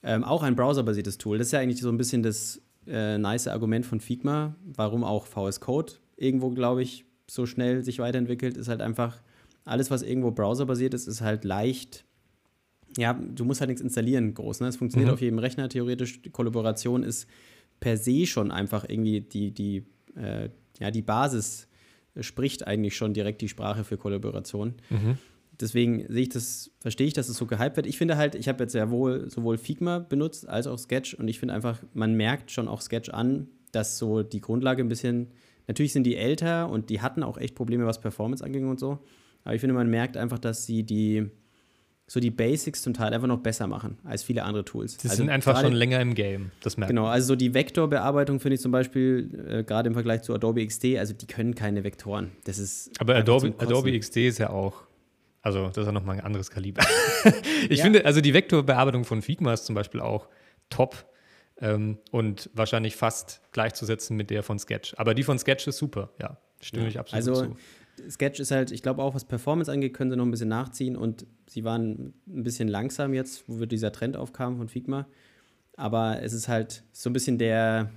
Ähm, 0.03 0.23
auch 0.23 0.43
ein 0.43 0.55
browserbasiertes 0.55 1.17
Tool. 1.17 1.37
Das 1.37 1.47
ist 1.47 1.51
ja 1.51 1.59
eigentlich 1.59 1.81
so 1.81 1.89
ein 1.89 1.97
bisschen 1.97 2.23
das 2.23 2.61
äh, 2.87 3.17
nice 3.17 3.47
Argument 3.47 3.85
von 3.85 3.99
Figma, 3.99 4.55
warum 4.63 5.03
auch 5.03 5.25
VS 5.25 5.59
Code 5.59 5.93
irgendwo, 6.15 6.51
glaube 6.51 6.83
ich, 6.83 7.05
so 7.27 7.45
schnell 7.45 7.83
sich 7.83 7.99
weiterentwickelt, 7.99 8.55
ist 8.55 8.67
halt 8.67 8.81
einfach 8.81 9.21
alles, 9.63 9.89
was 9.89 10.03
irgendwo 10.03 10.31
browserbasiert 10.31 10.93
ist, 10.93 11.07
ist 11.07 11.21
halt 11.21 11.43
leicht. 11.43 12.05
Ja, 12.97 13.13
du 13.13 13.43
musst 13.43 13.61
halt 13.61 13.69
nichts 13.69 13.81
installieren 13.81 14.33
groß. 14.33 14.61
Ne? 14.61 14.67
Es 14.67 14.77
funktioniert 14.77 15.09
mhm. 15.09 15.13
auf 15.15 15.21
jedem 15.21 15.39
Rechner 15.39 15.67
theoretisch. 15.67 16.21
Die 16.21 16.29
Kollaboration 16.29 17.03
ist 17.03 17.27
per 17.79 17.97
se 17.97 18.25
schon 18.25 18.51
einfach 18.51 18.85
irgendwie 18.87 19.21
die, 19.21 19.51
die, 19.51 19.85
äh, 20.15 20.49
ja, 20.79 20.91
die 20.91 21.01
Basis 21.01 21.67
spricht 22.19 22.65
eigentlich 22.65 22.95
schon 22.95 23.13
direkt 23.13 23.41
die 23.41 23.49
Sprache 23.49 23.83
für 23.83 23.97
Kollaboration. 23.97 24.75
Mhm. 24.89 25.17
Deswegen 25.59 26.05
sehe 26.09 26.23
ich 26.23 26.29
das, 26.29 26.71
verstehe 26.79 27.07
ich, 27.07 27.13
dass 27.13 27.29
es 27.29 27.37
so 27.37 27.45
gehypt 27.45 27.77
wird. 27.77 27.87
Ich 27.87 27.97
finde 27.97 28.17
halt, 28.17 28.35
ich 28.35 28.47
habe 28.47 28.63
jetzt 28.63 28.75
ja 28.75 28.89
wohl 28.89 29.29
sowohl 29.29 29.57
Figma 29.57 29.99
benutzt 29.99 30.47
als 30.47 30.67
auch 30.67 30.77
Sketch 30.77 31.13
und 31.13 31.27
ich 31.27 31.39
finde 31.39 31.53
einfach, 31.53 31.81
man 31.93 32.15
merkt 32.15 32.51
schon 32.51 32.67
auch 32.67 32.81
Sketch 32.81 33.09
an, 33.09 33.47
dass 33.71 33.97
so 33.97 34.23
die 34.23 34.41
Grundlage 34.41 34.83
ein 34.83 34.89
bisschen, 34.89 35.31
natürlich 35.67 35.93
sind 35.93 36.03
die 36.03 36.15
älter 36.15 36.69
und 36.69 36.89
die 36.89 37.01
hatten 37.01 37.23
auch 37.23 37.37
echt 37.37 37.55
Probleme, 37.55 37.85
was 37.85 38.01
Performance 38.01 38.43
anging 38.43 38.67
und 38.67 38.79
so. 38.79 38.99
Aber 39.43 39.55
ich 39.55 39.61
finde, 39.61 39.75
man 39.75 39.89
merkt 39.89 40.17
einfach, 40.17 40.39
dass 40.39 40.65
sie 40.65 40.83
die, 40.83 41.29
so 42.07 42.19
die 42.19 42.29
Basics 42.29 42.83
zum 42.83 42.93
Teil 42.93 43.13
einfach 43.13 43.27
noch 43.27 43.39
besser 43.39 43.65
machen 43.67 43.97
als 44.03 44.23
viele 44.23 44.43
andere 44.43 44.63
Tools. 44.63 44.97
Die 44.97 45.07
also 45.07 45.17
sind 45.17 45.29
einfach 45.29 45.59
schon 45.59 45.73
länger 45.73 45.99
im 46.01 46.13
Game, 46.13 46.51
das 46.61 46.77
merkt 46.77 46.89
Genau, 46.89 47.07
also 47.07 47.29
so 47.29 47.35
die 47.35 47.53
Vektorbearbeitung 47.53 48.39
finde 48.39 48.55
ich 48.55 48.61
zum 48.61 48.71
Beispiel, 48.71 49.45
äh, 49.47 49.63
gerade 49.63 49.87
im 49.87 49.93
Vergleich 49.93 50.21
zu 50.21 50.33
Adobe 50.33 50.65
XD, 50.65 50.97
also 50.97 51.13
die 51.13 51.25
können 51.25 51.55
keine 51.55 51.83
Vektoren. 51.83 52.31
Das 52.43 52.59
ist 52.59 52.91
Aber 52.99 53.15
Adobe, 53.15 53.55
Adobe 53.57 53.97
XD 53.97 54.27
ist 54.27 54.37
ja 54.37 54.51
auch, 54.51 54.83
also 55.41 55.67
das 55.67 55.77
ist 55.77 55.85
ja 55.85 55.91
nochmal 55.91 56.17
ein 56.17 56.23
anderes 56.23 56.51
Kaliber. 56.51 56.83
ich 57.69 57.79
ja. 57.79 57.83
finde, 57.83 58.05
also 58.05 58.21
die 58.21 58.33
Vektorbearbeitung 58.33 59.03
von 59.03 59.21
Figma 59.23 59.53
ist 59.53 59.65
zum 59.65 59.73
Beispiel 59.73 60.01
auch 60.01 60.27
top. 60.69 61.05
ähm, 61.59 61.97
und 62.11 62.49
wahrscheinlich 62.53 62.95
fast 62.97 63.41
gleichzusetzen 63.51 64.17
mit 64.17 64.29
der 64.29 64.43
von 64.43 64.59
Sketch. 64.59 64.93
Aber 64.97 65.13
die 65.13 65.23
von 65.23 65.39
Sketch 65.39 65.67
ist 65.67 65.77
super, 65.77 66.09
ja, 66.21 66.37
stimme 66.61 66.83
ja. 66.83 66.89
ich 66.89 66.99
absolut 66.99 67.27
also, 67.27 67.45
zu. 67.45 67.57
Sketch 68.09 68.39
ist 68.39 68.51
halt, 68.51 68.71
ich 68.71 68.81
glaube 68.81 69.01
auch, 69.01 69.15
was 69.15 69.25
Performance 69.25 69.71
angeht, 69.71 69.93
können 69.93 70.11
sie 70.11 70.17
noch 70.17 70.25
ein 70.25 70.31
bisschen 70.31 70.49
nachziehen 70.49 70.95
und 70.95 71.25
sie 71.47 71.63
waren 71.63 72.13
ein 72.27 72.43
bisschen 72.43 72.67
langsam 72.67 73.13
jetzt, 73.13 73.43
wo 73.47 73.65
dieser 73.65 73.91
Trend 73.91 74.17
aufkam 74.17 74.57
von 74.57 74.67
Figma. 74.67 75.07
Aber 75.77 76.21
es 76.21 76.33
ist 76.33 76.47
halt 76.47 76.83
so 76.91 77.09
ein 77.09 77.13
bisschen 77.13 77.37
der, 77.37 77.89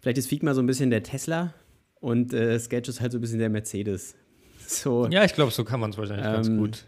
vielleicht 0.00 0.18
ist 0.18 0.28
Figma 0.28 0.54
so 0.54 0.60
ein 0.60 0.66
bisschen 0.66 0.90
der 0.90 1.02
Tesla 1.02 1.54
und 2.00 2.32
äh, 2.32 2.58
Sketch 2.58 2.88
ist 2.88 3.00
halt 3.00 3.12
so 3.12 3.18
ein 3.18 3.20
bisschen 3.20 3.38
der 3.38 3.50
Mercedes. 3.50 4.14
So, 4.68 5.06
ja, 5.06 5.22
ich 5.22 5.32
glaube, 5.34 5.52
so 5.52 5.62
kann 5.62 5.78
man 5.78 5.90
es 5.90 5.98
wahrscheinlich 5.98 6.26
ähm, 6.26 6.32
ganz 6.32 6.48
gut 6.48 6.86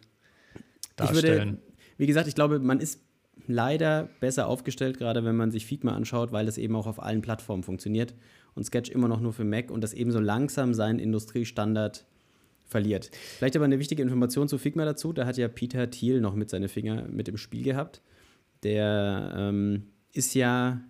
darstellen. 0.96 1.50
Würde, 1.50 1.62
wie 1.96 2.06
gesagt, 2.08 2.26
ich 2.26 2.34
glaube, 2.34 2.58
man 2.58 2.80
ist 2.80 3.00
leider 3.46 4.08
besser 4.18 4.48
aufgestellt, 4.48 4.98
gerade 4.98 5.24
wenn 5.24 5.36
man 5.36 5.52
sich 5.52 5.64
Figma 5.64 5.94
anschaut, 5.94 6.32
weil 6.32 6.46
das 6.46 6.58
eben 6.58 6.74
auch 6.74 6.88
auf 6.88 7.00
allen 7.00 7.22
Plattformen 7.22 7.62
funktioniert 7.62 8.14
und 8.54 8.64
Sketch 8.64 8.90
immer 8.90 9.06
noch 9.06 9.20
nur 9.20 9.32
für 9.32 9.44
Mac 9.44 9.70
und 9.70 9.82
das 9.82 9.94
eben 9.94 10.10
so 10.10 10.18
langsam 10.18 10.74
seinen 10.74 10.98
Industriestandard 10.98 12.04
verliert. 12.68 13.10
Vielleicht 13.38 13.56
aber 13.56 13.64
eine 13.64 13.78
wichtige 13.78 14.02
Information 14.02 14.48
zu 14.48 14.58
Figma 14.58 14.84
dazu, 14.84 15.12
da 15.12 15.26
hat 15.26 15.36
ja 15.36 15.48
Peter 15.48 15.90
Thiel 15.90 16.20
noch 16.20 16.34
mit 16.34 16.50
seinen 16.50 16.68
Finger 16.68 17.06
mit 17.08 17.28
im 17.28 17.36
Spiel 17.36 17.64
gehabt. 17.64 18.02
Der 18.62 19.34
ähm, 19.36 19.84
ist 20.12 20.34
ja 20.34 20.80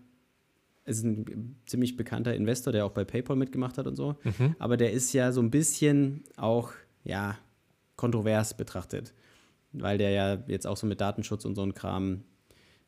ist 0.88 1.04
ein 1.04 1.56
ziemlich 1.66 1.96
bekannter 1.96 2.34
Investor, 2.34 2.72
der 2.72 2.86
auch 2.86 2.92
bei 2.92 3.04
PayPal 3.04 3.36
mitgemacht 3.36 3.76
hat 3.76 3.86
und 3.86 3.96
so. 3.96 4.16
Mhm. 4.24 4.56
Aber 4.58 4.76
der 4.76 4.92
ist 4.92 5.12
ja 5.12 5.32
so 5.32 5.42
ein 5.42 5.50
bisschen 5.50 6.24
auch, 6.36 6.72
ja, 7.04 7.36
kontrovers 7.96 8.56
betrachtet. 8.56 9.12
Weil 9.72 9.98
der 9.98 10.10
ja 10.10 10.42
jetzt 10.46 10.66
auch 10.66 10.78
so 10.78 10.86
mit 10.86 11.00
Datenschutz 11.00 11.44
und 11.44 11.56
so 11.56 11.62
ein 11.62 11.74
Kram 11.74 12.24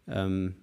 ähm, 0.08 0.56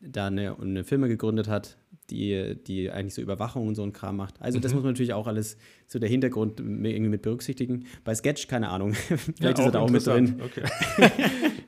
da 0.00 0.26
eine, 0.26 0.56
eine 0.60 0.84
Firma 0.84 1.08
gegründet 1.08 1.48
hat, 1.48 1.76
die, 2.10 2.56
die 2.66 2.90
eigentlich 2.90 3.14
so 3.14 3.22
Überwachung 3.22 3.68
und 3.68 3.74
so 3.74 3.82
ein 3.82 3.92
Kram 3.92 4.16
macht. 4.16 4.40
Also, 4.40 4.58
mhm. 4.58 4.62
das 4.62 4.74
muss 4.74 4.82
man 4.82 4.92
natürlich 4.92 5.12
auch 5.12 5.26
alles 5.26 5.56
so 5.86 5.98
der 5.98 6.08
Hintergrund 6.08 6.60
irgendwie 6.60 7.08
mit 7.08 7.22
berücksichtigen. 7.22 7.86
Bei 8.04 8.14
Sketch, 8.14 8.48
keine 8.48 8.68
Ahnung. 8.68 8.92
Vielleicht 8.94 9.40
ja, 9.40 9.50
ist 9.50 9.60
er 9.60 9.70
da 9.70 9.80
auch 9.80 9.90
mit 9.90 10.06
drin. 10.06 10.40
Okay. 10.44 10.64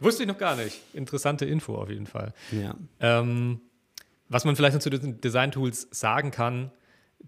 Wusste 0.01 0.23
ich 0.23 0.29
noch 0.29 0.39
gar 0.39 0.57
nicht. 0.57 0.81
Interessante 0.93 1.45
Info 1.45 1.75
auf 1.75 1.91
jeden 1.91 2.07
Fall. 2.07 2.33
Ja. 2.53 2.77
Ähm, 3.01 3.61
was 4.29 4.45
man 4.45 4.55
vielleicht 4.55 4.75
noch 4.75 4.83
zu 4.83 4.91
den 4.91 5.21
Design-Tools 5.21 5.89
sagen 5.91 6.31
kann, 6.31 6.71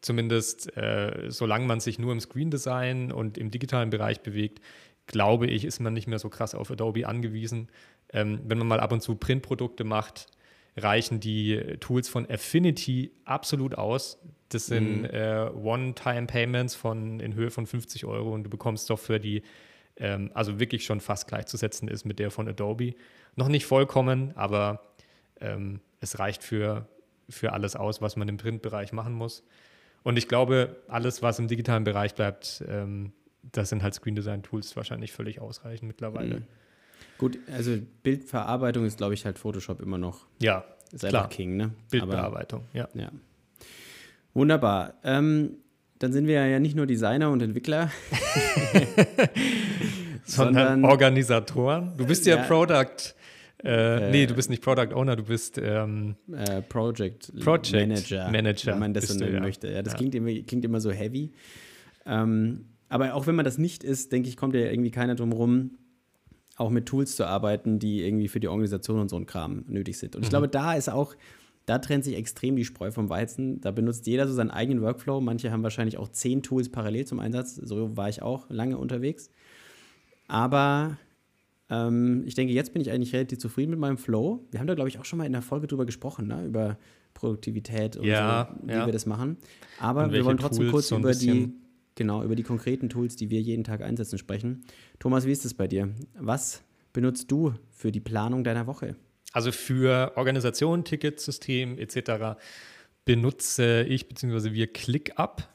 zumindest 0.02 0.76
äh, 0.76 1.26
solange 1.28 1.66
man 1.66 1.80
sich 1.80 1.98
nur 1.98 2.12
im 2.12 2.20
Screen-Design 2.20 3.10
und 3.10 3.38
im 3.38 3.50
digitalen 3.50 3.90
Bereich 3.90 4.20
bewegt, 4.20 4.60
glaube 5.06 5.46
ich, 5.46 5.64
ist 5.64 5.80
man 5.80 5.92
nicht 5.92 6.06
mehr 6.06 6.18
so 6.18 6.28
krass 6.28 6.54
auf 6.54 6.70
Adobe 6.70 7.08
angewiesen. 7.08 7.68
Ähm, 8.12 8.40
wenn 8.44 8.58
man 8.58 8.68
mal 8.68 8.80
ab 8.80 8.92
und 8.92 9.02
zu 9.02 9.16
Printprodukte 9.16 9.82
macht, 9.82 10.26
reichen 10.76 11.20
die 11.20 11.76
Tools 11.80 12.08
von 12.08 12.28
Affinity 12.30 13.10
absolut 13.24 13.76
aus. 13.76 14.18
Das 14.48 14.66
sind 14.66 15.02
mhm. 15.02 15.04
äh, 15.06 15.48
One-Time-Payments 15.50 16.74
von 16.74 17.20
in 17.20 17.34
Höhe 17.34 17.50
von 17.50 17.66
50 17.66 18.04
Euro 18.04 18.32
und 18.34 18.44
du 18.44 18.50
bekommst 18.50 18.86
Software, 18.86 19.18
die 19.18 19.42
ähm, 19.96 20.30
also 20.34 20.58
wirklich 20.58 20.84
schon 20.84 21.00
fast 21.00 21.28
gleichzusetzen 21.28 21.88
ist 21.88 22.04
mit 22.04 22.18
der 22.18 22.30
von 22.30 22.48
Adobe. 22.48 22.94
Noch 23.36 23.48
nicht 23.48 23.66
vollkommen, 23.66 24.32
aber 24.36 24.82
ähm, 25.40 25.80
es 26.00 26.18
reicht 26.18 26.42
für, 26.42 26.88
für 27.28 27.52
alles 27.52 27.76
aus, 27.76 28.02
was 28.02 28.16
man 28.16 28.28
im 28.28 28.38
Printbereich 28.38 28.92
machen 28.92 29.12
muss. 29.12 29.44
Und 30.02 30.16
ich 30.16 30.28
glaube, 30.28 30.76
alles, 30.88 31.22
was 31.22 31.38
im 31.38 31.46
digitalen 31.46 31.84
Bereich 31.84 32.14
bleibt, 32.14 32.64
ähm, 32.66 33.12
das 33.42 33.68
sind 33.68 33.82
halt 33.82 33.94
Screen 33.94 34.14
Design 34.14 34.42
Tools 34.42 34.74
wahrscheinlich 34.76 35.12
völlig 35.12 35.40
ausreichend 35.40 35.88
mittlerweile. 35.88 36.40
Mhm. 36.40 36.46
Gut, 37.20 37.38
also 37.52 37.76
Bildverarbeitung 38.02 38.86
ist, 38.86 38.96
glaube 38.96 39.12
ich, 39.12 39.26
halt 39.26 39.38
Photoshop 39.38 39.82
immer 39.82 39.98
noch. 39.98 40.26
Ja, 40.40 40.64
ist 40.90 41.06
klar. 41.06 41.28
King, 41.28 41.54
ne? 41.54 41.72
Bildbearbeitung, 41.90 42.62
Aber, 42.72 42.78
ja. 42.78 42.88
ja. 42.94 43.12
Wunderbar. 44.32 44.94
Ähm, 45.04 45.58
dann 45.98 46.14
sind 46.14 46.26
wir 46.26 46.46
ja 46.46 46.58
nicht 46.58 46.76
nur 46.76 46.86
Designer 46.86 47.30
und 47.30 47.42
Entwickler, 47.42 47.90
sondern, 50.24 50.80
sondern, 50.80 50.84
Organisatoren. 50.86 51.92
Du 51.98 52.06
bist 52.06 52.24
ja, 52.24 52.36
ja 52.36 52.44
Product. 52.44 53.14
Äh, 53.62 54.08
äh, 54.08 54.10
nee, 54.10 54.24
du 54.24 54.32
bist 54.32 54.48
nicht 54.48 54.62
Product 54.62 54.94
Owner, 54.94 55.14
du 55.14 55.24
bist 55.24 55.58
ähm, 55.58 56.16
äh, 56.32 56.62
Project, 56.62 57.38
Project 57.40 57.72
Manager, 57.72 58.30
Manager, 58.30 58.72
wenn 58.72 58.78
man 58.78 58.94
das 58.94 59.08
so 59.08 59.18
nennen 59.18 59.34
ja. 59.34 59.40
möchte. 59.40 59.70
Ja, 59.70 59.82
das 59.82 59.92
ja. 59.92 59.98
Klingt, 59.98 60.14
immer, 60.14 60.30
klingt 60.46 60.64
immer 60.64 60.80
so 60.80 60.90
heavy. 60.90 61.32
Ähm, 62.06 62.64
aber 62.88 63.12
auch 63.12 63.26
wenn 63.26 63.34
man 63.34 63.44
das 63.44 63.58
nicht 63.58 63.84
ist, 63.84 64.10
denke 64.10 64.30
ich, 64.30 64.38
kommt 64.38 64.54
ja 64.54 64.62
irgendwie 64.62 64.90
keiner 64.90 65.16
drum 65.16 65.32
rum, 65.32 65.72
auch 66.60 66.70
mit 66.70 66.86
Tools 66.86 67.16
zu 67.16 67.24
arbeiten, 67.24 67.78
die 67.78 68.04
irgendwie 68.04 68.28
für 68.28 68.38
die 68.38 68.48
Organisation 68.48 69.00
und 69.00 69.08
so 69.08 69.16
ein 69.16 69.24
Kram 69.24 69.64
nötig 69.66 69.98
sind. 69.98 70.14
Und 70.14 70.22
ich 70.22 70.28
mhm. 70.28 70.30
glaube, 70.30 70.48
da 70.48 70.74
ist 70.74 70.90
auch, 70.90 71.16
da 71.64 71.78
trennt 71.78 72.04
sich 72.04 72.16
extrem 72.16 72.54
die 72.54 72.66
Spreu 72.66 72.90
vom 72.90 73.08
Weizen. 73.08 73.62
Da 73.62 73.70
benutzt 73.70 74.06
jeder 74.06 74.28
so 74.28 74.34
seinen 74.34 74.50
eigenen 74.50 74.82
Workflow. 74.82 75.22
Manche 75.22 75.50
haben 75.50 75.62
wahrscheinlich 75.62 75.96
auch 75.96 76.08
zehn 76.08 76.42
Tools 76.42 76.68
parallel 76.68 77.06
zum 77.06 77.18
Einsatz. 77.18 77.54
So 77.56 77.96
war 77.96 78.10
ich 78.10 78.20
auch 78.20 78.50
lange 78.50 78.76
unterwegs. 78.76 79.30
Aber 80.28 80.98
ähm, 81.70 82.24
ich 82.26 82.34
denke, 82.34 82.52
jetzt 82.52 82.74
bin 82.74 82.82
ich 82.82 82.90
eigentlich 82.90 83.14
relativ 83.14 83.38
zufrieden 83.38 83.70
mit 83.70 83.78
meinem 83.78 83.96
Flow. 83.96 84.44
Wir 84.50 84.60
haben 84.60 84.66
da, 84.66 84.74
glaube 84.74 84.90
ich, 84.90 84.98
auch 84.98 85.06
schon 85.06 85.18
mal 85.18 85.24
in 85.24 85.32
der 85.32 85.42
Folge 85.42 85.66
drüber 85.66 85.86
gesprochen, 85.86 86.26
ne? 86.26 86.44
über 86.44 86.76
Produktivität 87.14 87.96
und 87.96 88.04
ja, 88.04 88.54
so, 88.60 88.68
wie 88.68 88.72
ja. 88.72 88.84
wir 88.84 88.92
das 88.92 89.06
machen. 89.06 89.38
Aber 89.80 90.12
wir 90.12 90.26
wollen 90.26 90.36
trotzdem 90.36 90.64
Tools 90.64 90.72
kurz 90.72 90.88
so 90.88 90.98
über 90.98 91.12
die 91.12 91.54
Genau, 91.94 92.22
über 92.22 92.36
die 92.36 92.42
konkreten 92.42 92.88
Tools, 92.88 93.16
die 93.16 93.30
wir 93.30 93.40
jeden 93.40 93.64
Tag 93.64 93.82
einsetzen, 93.82 94.18
sprechen. 94.18 94.64
Thomas, 94.98 95.26
wie 95.26 95.32
ist 95.32 95.44
es 95.44 95.54
bei 95.54 95.66
dir? 95.68 95.90
Was 96.14 96.62
benutzt 96.92 97.30
du 97.30 97.54
für 97.70 97.92
die 97.92 98.00
Planung 98.00 98.44
deiner 98.44 98.66
Woche? 98.66 98.96
Also 99.32 99.52
für 99.52 100.12
Organisation, 100.16 100.84
Ticketsystem 100.84 101.78
etc. 101.78 102.40
benutze 103.04 103.82
ich 103.84 104.08
bzw. 104.08 104.52
wir 104.52 104.72
ClickUp. 104.72 105.48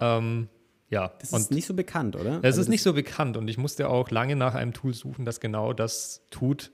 Ähm, 0.00 0.48
ja, 0.88 1.12
das 1.20 1.32
ist 1.32 1.50
nicht 1.50 1.66
so 1.66 1.74
bekannt, 1.74 2.16
oder? 2.16 2.38
Es 2.38 2.44
also 2.44 2.60
ist 2.62 2.68
nicht 2.68 2.82
so 2.82 2.92
bekannt 2.92 3.36
und 3.36 3.48
ich 3.48 3.58
musste 3.58 3.88
auch 3.88 4.10
lange 4.10 4.36
nach 4.36 4.54
einem 4.54 4.72
Tool 4.72 4.94
suchen, 4.94 5.24
das 5.24 5.40
genau 5.40 5.72
das 5.72 6.26
tut, 6.30 6.70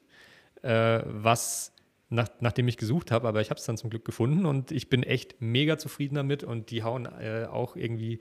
äh, 0.62 1.00
was 1.06 1.71
nach, 2.12 2.28
nachdem 2.40 2.68
ich 2.68 2.76
gesucht 2.76 3.10
habe, 3.10 3.26
aber 3.26 3.40
ich 3.40 3.50
habe 3.50 3.58
es 3.58 3.64
dann 3.64 3.76
zum 3.76 3.90
Glück 3.90 4.04
gefunden 4.04 4.46
und 4.46 4.70
ich 4.70 4.88
bin 4.88 5.02
echt 5.02 5.40
mega 5.40 5.78
zufrieden 5.78 6.14
damit 6.14 6.44
und 6.44 6.70
die 6.70 6.82
hauen 6.82 7.06
äh, 7.06 7.46
auch 7.50 7.74
irgendwie 7.74 8.20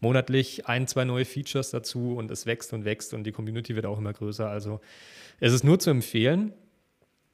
monatlich 0.00 0.66
ein, 0.66 0.86
zwei 0.86 1.04
neue 1.04 1.24
Features 1.24 1.70
dazu 1.70 2.16
und 2.16 2.30
es 2.30 2.46
wächst 2.46 2.72
und 2.72 2.84
wächst 2.84 3.12
und 3.14 3.24
die 3.24 3.32
Community 3.32 3.74
wird 3.74 3.86
auch 3.86 3.98
immer 3.98 4.12
größer. 4.12 4.48
Also 4.48 4.80
es 5.40 5.52
ist 5.52 5.64
nur 5.64 5.78
zu 5.78 5.90
empfehlen. 5.90 6.52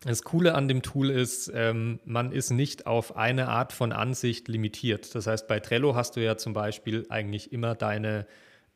Das 0.03 0.23
Coole 0.23 0.55
an 0.55 0.69
dem 0.69 0.83
Tool 0.83 1.11
ist, 1.11 1.51
ähm, 1.55 1.99
man 2.05 2.33
ist 2.33 2.51
nicht 2.51 2.87
auf 2.87 3.17
eine 3.17 3.49
Art 3.49 3.73
von 3.73 3.93
Ansicht 3.93 4.49
limitiert. 4.49 5.15
Das 5.15 5.27
heißt, 5.27 5.49
bei 5.49 5.61
Trello 5.61 5.95
hast 5.95 6.17
du 6.17 6.23
ja 6.23 6.37
zum 6.37 6.53
Beispiel 6.53 7.05
eigentlich 7.09 7.53
immer 7.53 7.75
deine, 7.75 8.27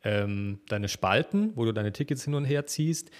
ähm, 0.03 0.61
deine 0.68 0.88
Spalten, 0.88 1.53
wo 1.55 1.64
du 1.64 1.73
deine 1.73 1.92
Tickets 1.92 2.25
hin 2.25 2.35
und 2.35 2.45
her 2.45 2.66
ziehst. 2.66 3.11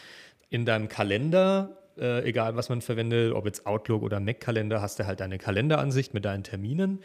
In 0.51 0.66
deinem 0.66 0.88
Kalender 0.88 1.82
äh, 1.98 2.24
egal 2.24 2.57
was 2.57 2.68
man 2.68 2.81
verwendet, 2.81 3.33
ob 3.33 3.46
jetzt 3.46 3.66
Outlook 3.66 4.02
oder 4.02 4.20
Mac-Kalender, 4.20 4.81
hast 4.81 4.98
du 4.98 5.07
halt 5.07 5.20
deine 5.20 5.38
Kalenderansicht 5.38 6.14
mit 6.14 6.24
deinen 6.24 6.44
Terminen. 6.44 7.00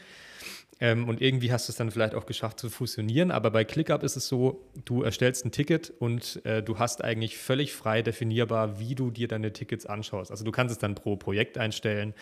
Ähm, 0.79 1.09
und 1.09 1.21
irgendwie 1.21 1.51
hast 1.51 1.67
du 1.67 1.71
es 1.71 1.77
dann 1.77 1.89
vielleicht 1.89 2.13
auch 2.13 2.25
geschafft 2.25 2.59
zu 2.59 2.69
fusionieren. 2.69 3.31
Aber 3.31 3.49
bei 3.49 3.63
ClickUp 3.63 4.03
ist 4.03 4.15
es 4.15 4.27
so, 4.27 4.63
du 4.85 5.01
erstellst 5.01 5.45
ein 5.45 5.51
Ticket 5.51 5.91
und 5.99 6.45
äh, 6.45 6.61
du 6.61 6.77
hast 6.77 7.03
eigentlich 7.03 7.37
völlig 7.37 7.73
frei 7.73 8.01
definierbar, 8.01 8.79
wie 8.79 8.93
du 8.93 9.09
dir 9.09 9.27
deine 9.27 9.53
Tickets 9.53 9.85
anschaust. 9.85 10.29
Also 10.29 10.45
du 10.45 10.51
kannst 10.51 10.71
es 10.71 10.77
dann 10.77 10.93
pro 10.93 11.15
Projekt 11.15 11.57
einstellen 11.57 12.13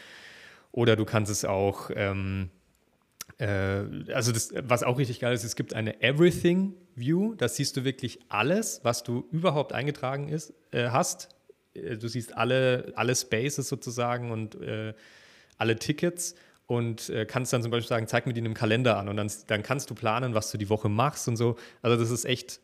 oder 0.71 0.95
du 0.95 1.03
kannst 1.03 1.31
es 1.31 1.43
auch, 1.43 1.91
ähm, 1.93 2.49
äh, 3.39 3.83
also 4.13 4.31
das, 4.31 4.53
was 4.63 4.83
auch 4.83 4.99
richtig 4.99 5.19
geil 5.19 5.33
ist, 5.33 5.43
es 5.43 5.57
gibt 5.57 5.73
eine 5.73 6.01
Everything 6.01 6.73
View. 6.95 7.35
Da 7.35 7.49
siehst 7.49 7.75
du 7.75 7.83
wirklich 7.83 8.19
alles, 8.29 8.79
was 8.83 9.03
du 9.03 9.27
überhaupt 9.31 9.73
eingetragen 9.73 10.29
ist, 10.29 10.53
äh, 10.71 10.89
hast 10.89 11.34
du 11.75 12.07
siehst 12.07 12.35
alle, 12.35 12.93
alle 12.95 13.15
Spaces 13.15 13.67
sozusagen 13.67 14.31
und 14.31 14.55
äh, 14.61 14.93
alle 15.57 15.77
Tickets 15.77 16.35
und 16.67 17.09
äh, 17.09 17.25
kannst 17.25 17.53
dann 17.53 17.61
zum 17.61 17.71
Beispiel 17.71 17.87
sagen, 17.87 18.07
zeig 18.07 18.25
mir 18.25 18.33
die 18.33 18.39
in 18.39 18.45
einem 18.45 18.55
Kalender 18.55 18.97
an 18.97 19.09
und 19.09 19.17
dann, 19.17 19.31
dann 19.47 19.63
kannst 19.63 19.89
du 19.89 19.95
planen, 19.95 20.33
was 20.33 20.51
du 20.51 20.57
die 20.57 20.69
Woche 20.69 20.89
machst 20.89 21.27
und 21.27 21.37
so. 21.37 21.57
Also 21.81 21.97
das 21.97 22.09
ist 22.09 22.25
echt 22.25 22.59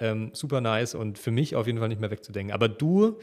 ähm, 0.00 0.30
super 0.32 0.60
nice 0.60 0.94
und 0.94 1.18
für 1.18 1.30
mich 1.30 1.56
auf 1.56 1.66
jeden 1.66 1.78
Fall 1.78 1.88
nicht 1.88 2.00
mehr 2.00 2.10
wegzudenken. 2.10 2.52
Aber 2.52 2.68
du 2.68 3.18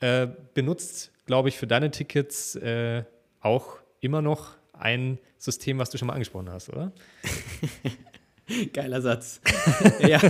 äh, 0.00 0.28
benutzt, 0.54 1.12
glaube 1.26 1.48
ich, 1.48 1.56
für 1.56 1.66
deine 1.66 1.90
Tickets 1.90 2.54
äh, 2.56 3.04
auch 3.40 3.78
immer 4.00 4.22
noch 4.22 4.56
ein 4.72 5.18
System, 5.38 5.78
was 5.78 5.90
du 5.90 5.98
schon 5.98 6.06
mal 6.06 6.14
angesprochen 6.14 6.50
hast, 6.50 6.68
oder? 6.68 6.92
Geiler 8.72 9.00
Satz. 9.00 9.40
ja. 10.00 10.20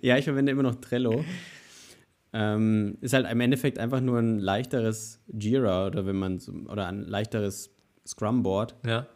ja, 0.00 0.16
ich 0.16 0.24
verwende 0.24 0.52
immer 0.52 0.62
noch 0.62 0.76
Trello. 0.76 1.24
Ähm, 2.38 2.98
ist 3.00 3.14
halt 3.14 3.26
im 3.30 3.40
Endeffekt 3.40 3.78
einfach 3.78 4.02
nur 4.02 4.18
ein 4.18 4.38
leichteres 4.38 5.22
Jira 5.26 5.86
oder 5.86 6.04
wenn 6.04 6.16
man 6.16 6.38
oder 6.68 6.86
ein 6.86 7.00
leichteres 7.00 7.70
Scrum-Board. 8.06 8.74
Ja. 8.84 9.06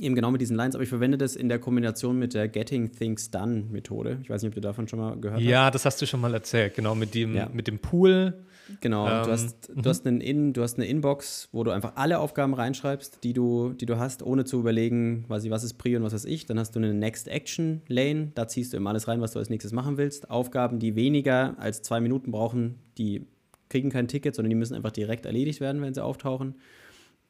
Eben 0.00 0.14
genau 0.14 0.30
mit 0.30 0.40
diesen 0.40 0.56
Lines, 0.56 0.74
aber 0.74 0.82
ich 0.82 0.88
verwende 0.88 1.18
das 1.18 1.36
in 1.36 1.48
der 1.48 1.58
Kombination 1.58 2.18
mit 2.18 2.32
der 2.32 2.48
Getting 2.48 2.90
Things 2.90 3.30
Done 3.30 3.66
Methode. 3.70 4.18
Ich 4.22 4.30
weiß 4.30 4.42
nicht, 4.42 4.48
ob 4.50 4.54
du 4.54 4.60
davon 4.60 4.88
schon 4.88 4.98
mal 4.98 5.14
gehört 5.20 5.40
ja, 5.40 5.46
hast. 5.46 5.50
Ja, 5.50 5.70
das 5.70 5.84
hast 5.84 6.00
du 6.02 6.06
schon 6.06 6.20
mal 6.20 6.32
erzählt, 6.32 6.74
genau, 6.74 6.94
mit 6.94 7.14
dem, 7.14 7.34
Ja. 7.34 7.50
mit 7.52 7.66
dem 7.66 7.78
Pool. 7.78 8.34
Genau, 8.80 9.06
Ähm, 9.06 9.24
du, 9.24 9.30
hast, 9.30 9.68
du, 9.74 9.88
hast 9.88 10.06
einen 10.06 10.20
In, 10.20 10.52
du 10.52 10.62
hast 10.62 10.78
eine 10.78 10.86
Inbox, 10.86 11.48
wo 11.52 11.64
du 11.64 11.70
einfach 11.70 11.92
alle 11.96 12.18
Aufgaben 12.20 12.54
reinschreibst, 12.54 13.24
die 13.24 13.32
du, 13.32 13.72
die 13.72 13.84
du 13.84 13.98
hast, 13.98 14.22
ohne 14.22 14.44
zu 14.44 14.60
überlegen, 14.60 15.24
quasi, 15.26 15.50
was 15.50 15.64
ist 15.64 15.74
Prio 15.74 15.98
und 15.98 16.04
was 16.04 16.14
weiß 16.14 16.24
ich. 16.24 16.46
Dann 16.46 16.58
hast 16.58 16.74
du 16.76 16.78
eine 16.78 16.94
Next 16.94 17.28
Action 17.28 17.82
Lane, 17.88 18.30
da 18.34 18.46
ziehst 18.48 18.72
du 18.72 18.76
immer 18.76 18.90
alles 18.90 19.08
rein, 19.08 19.20
was 19.20 19.32
du 19.32 19.38
als 19.38 19.50
nächstes 19.50 19.72
machen 19.72 19.96
willst. 19.96 20.30
Aufgaben, 20.30 20.78
die 20.78 20.94
weniger 20.94 21.56
als 21.58 21.82
zwei 21.82 22.00
Minuten 22.00 22.30
brauchen, 22.30 22.76
die 22.96 23.26
kriegen 23.68 23.90
kein 23.90 24.08
Ticket, 24.08 24.34
sondern 24.34 24.50
die 24.50 24.56
müssen 24.56 24.74
einfach 24.74 24.92
direkt 24.92 25.26
erledigt 25.26 25.60
werden, 25.60 25.82
wenn 25.82 25.94
sie 25.94 26.02
auftauchen. 26.02 26.54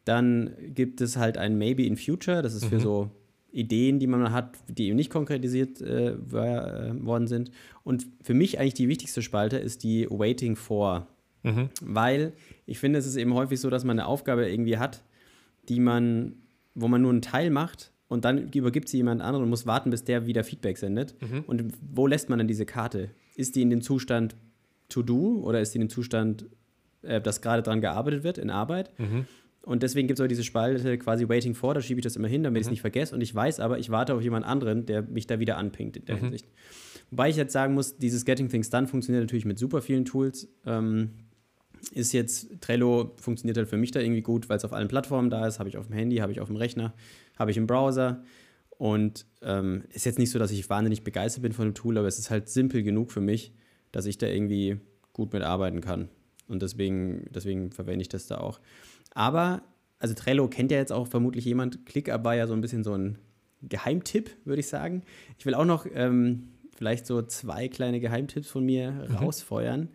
Dann 0.05 0.51
gibt 0.75 1.01
es 1.01 1.17
halt 1.17 1.39
ein 1.39 1.59
Maybe 1.59 1.85
in 1.85 1.97
Future, 1.97 2.43
das 2.43 2.55
ist 2.55 2.65
für 2.67 2.81
so 2.81 3.11
Ideen, 3.53 3.99
die 3.99 4.07
man 4.07 4.33
hat, 4.33 4.57
die 4.69 4.89
eben 4.89 4.97
nicht 4.97 5.11
konkretisiert 5.11 5.81
äh, 5.81 6.13
äh, 6.13 7.05
worden 7.05 7.27
sind. 7.27 7.51
Und 7.85 8.07
für 8.23 8.35
mich 8.35 8.59
eigentlich 8.59 8.75
die 8.75 8.89
wichtigste 8.89 9.23
Spalte 9.23 9.59
ist 9.59 9.83
die 9.83 10.07
Waiting 10.09 10.57
for. 10.57 11.07
Weil 11.81 12.33
ich 12.67 12.79
finde, 12.79 12.99
es 12.99 13.07
ist 13.07 13.17
eben 13.17 13.35
häufig 13.35 13.61
so, 13.61 13.71
dass 13.71 13.85
man 13.85 13.99
eine 13.99 14.07
Aufgabe 14.07 14.49
irgendwie 14.49 14.79
hat, 14.79 15.03
die 15.69 15.81
man, 15.81 16.35
wo 16.75 16.87
man 16.89 17.03
nur 17.03 17.11
einen 17.11 17.23
Teil 17.23 17.51
macht 17.51 17.93
und 18.09 18.25
dann 18.25 18.51
übergibt 18.53 18.89
sie 18.89 18.99
jemand 18.99 19.21
anderen 19.23 19.45
und 19.45 19.51
muss 19.51 19.67
warten, 19.67 19.91
bis 19.91 20.05
der 20.05 20.27
wieder 20.27 20.45
Feedback 20.45 20.79
sendet. 20.79 21.15
Und 21.47 21.73
wo 21.93 22.07
lässt 22.07 22.29
man 22.29 22.39
dann 22.39 22.49
diese 22.49 22.67
Karte? 22.67 23.11
Ist 23.37 23.57
die 23.57 23.63
in 23.63 23.71
dem 23.71 23.83
Zustand 23.83 24.37
to 24.89 25.03
do 25.03 25.41
oder 25.45 25.61
ist 25.61 25.73
die 25.75 25.79
in 25.79 25.87
dem 25.87 25.91
Zustand, 25.91 26.47
äh, 27.03 27.21
dass 27.21 27.41
gerade 27.41 27.63
dran 27.63 27.81
gearbeitet 27.81 28.23
wird 28.23 28.39
in 28.39 28.51
Arbeit? 28.51 28.91
Und 29.63 29.83
deswegen 29.83 30.09
gibt 30.09 30.19
es 30.19 30.25
auch 30.25 30.29
diese 30.29 30.45
Spalte 30.45 30.97
quasi 30.99 31.29
Waiting 31.29 31.55
for, 31.55 31.75
da 31.75 31.83
schiebe 31.83 32.01
ich 32.01 32.05
das 32.05 32.17
immer 32.17 32.29
hin, 32.29 32.43
damit 32.43 32.61
ich 32.61 32.67
es 32.67 32.71
nicht 32.71 32.81
vergesse. 32.81 33.15
Und 33.15 33.21
ich 33.21 33.35
weiß 33.35 33.61
aber, 33.61 33.79
ich 33.79 33.91
warte 33.91 34.15
auf 34.15 34.23
jemand 34.23 34.47
anderen, 34.47 34.87
der 34.87 35.03
mich 35.03 35.27
da 35.27 35.39
wieder 35.39 35.59
anpingt 35.59 35.99
in 35.99 36.05
der 36.07 36.17
Hinsicht. 36.17 36.47
Wobei 37.11 37.29
ich 37.29 37.37
jetzt 37.37 37.53
sagen 37.53 37.75
muss, 37.75 37.99
dieses 37.99 38.25
Getting 38.25 38.49
Things 38.49 38.71
Done 38.71 38.87
funktioniert 38.87 39.23
natürlich 39.23 39.45
mit 39.45 39.59
super 39.59 39.83
vielen 39.83 40.05
Tools. 40.05 40.49
Ähm, 40.65 41.11
ist 41.93 42.13
jetzt, 42.13 42.61
Trello 42.61 43.15
funktioniert 43.17 43.57
halt 43.57 43.69
für 43.69 43.77
mich 43.77 43.91
da 43.91 44.01
irgendwie 44.01 44.23
gut, 44.23 44.49
weil 44.49 44.57
es 44.57 44.65
auf 44.65 44.73
allen 44.73 44.89
Plattformen 44.89 45.31
da 45.31 45.47
ist. 45.47 45.59
Habe 45.59 45.69
ich 45.69 45.77
auf 45.77 45.87
dem 45.87 45.95
Handy, 45.95 46.17
habe 46.17 46.33
ich 46.33 46.41
auf 46.41 46.49
dem 46.49 46.57
Rechner, 46.57 46.95
habe 47.39 47.51
ich 47.51 47.57
im 47.57 47.67
Browser. 47.67 48.23
Und 48.71 49.27
ähm, 49.43 49.85
ist 49.93 50.07
jetzt 50.07 50.19
nicht 50.19 50.31
so, 50.31 50.39
dass 50.39 50.51
ich 50.51 50.71
wahnsinnig 50.71 51.05
begeistert 51.05 51.43
bin 51.43 51.53
von 51.53 51.69
dem 51.69 51.75
Tool, 51.75 51.99
aber 51.99 52.09
es 52.09 52.19
ist 52.19 52.31
halt 52.31 52.49
simpel 52.49 52.83
genug 52.83 53.13
für 53.13 53.21
mich, 53.21 53.53
dass 53.93 54.07
ich 54.07 54.17
da 54.17 54.27
irgendwie 54.27 54.79
gut 55.13 55.33
mitarbeiten 55.33 55.83
kann. 55.83 56.09
Und 56.49 56.63
deswegen, 56.63 57.27
deswegen 57.31 57.73
verwende 57.73 58.03
ich 58.03 58.09
das 58.09 58.27
da 58.27 58.39
auch. 58.39 58.59
Aber, 59.15 59.63
also 59.99 60.15
Trello 60.15 60.49
kennt 60.49 60.71
ja 60.71 60.79
jetzt 60.79 60.93
auch 60.93 61.07
vermutlich 61.07 61.45
jemand. 61.45 61.87
ClickUp 61.87 62.25
war 62.25 62.35
ja 62.35 62.47
so 62.47 62.55
ein 62.55 62.61
bisschen 62.61 62.85
so 62.85 62.95
ein 62.95 63.19
Geheimtipp, 63.63 64.31
würde 64.45 64.61
ich 64.61 64.69
sagen. 64.69 65.03
Ich 65.39 65.47
will 65.47 65.55
auch 65.55 65.65
noch 65.65 65.87
ähm, 65.93 66.49
vielleicht 66.75 67.07
so 67.07 67.23
zwei 67.23 67.69
kleine 67.69 68.01
Geheimtipps 68.01 68.49
von 68.49 68.65
mir 68.65 69.07
rausfeuern. 69.21 69.89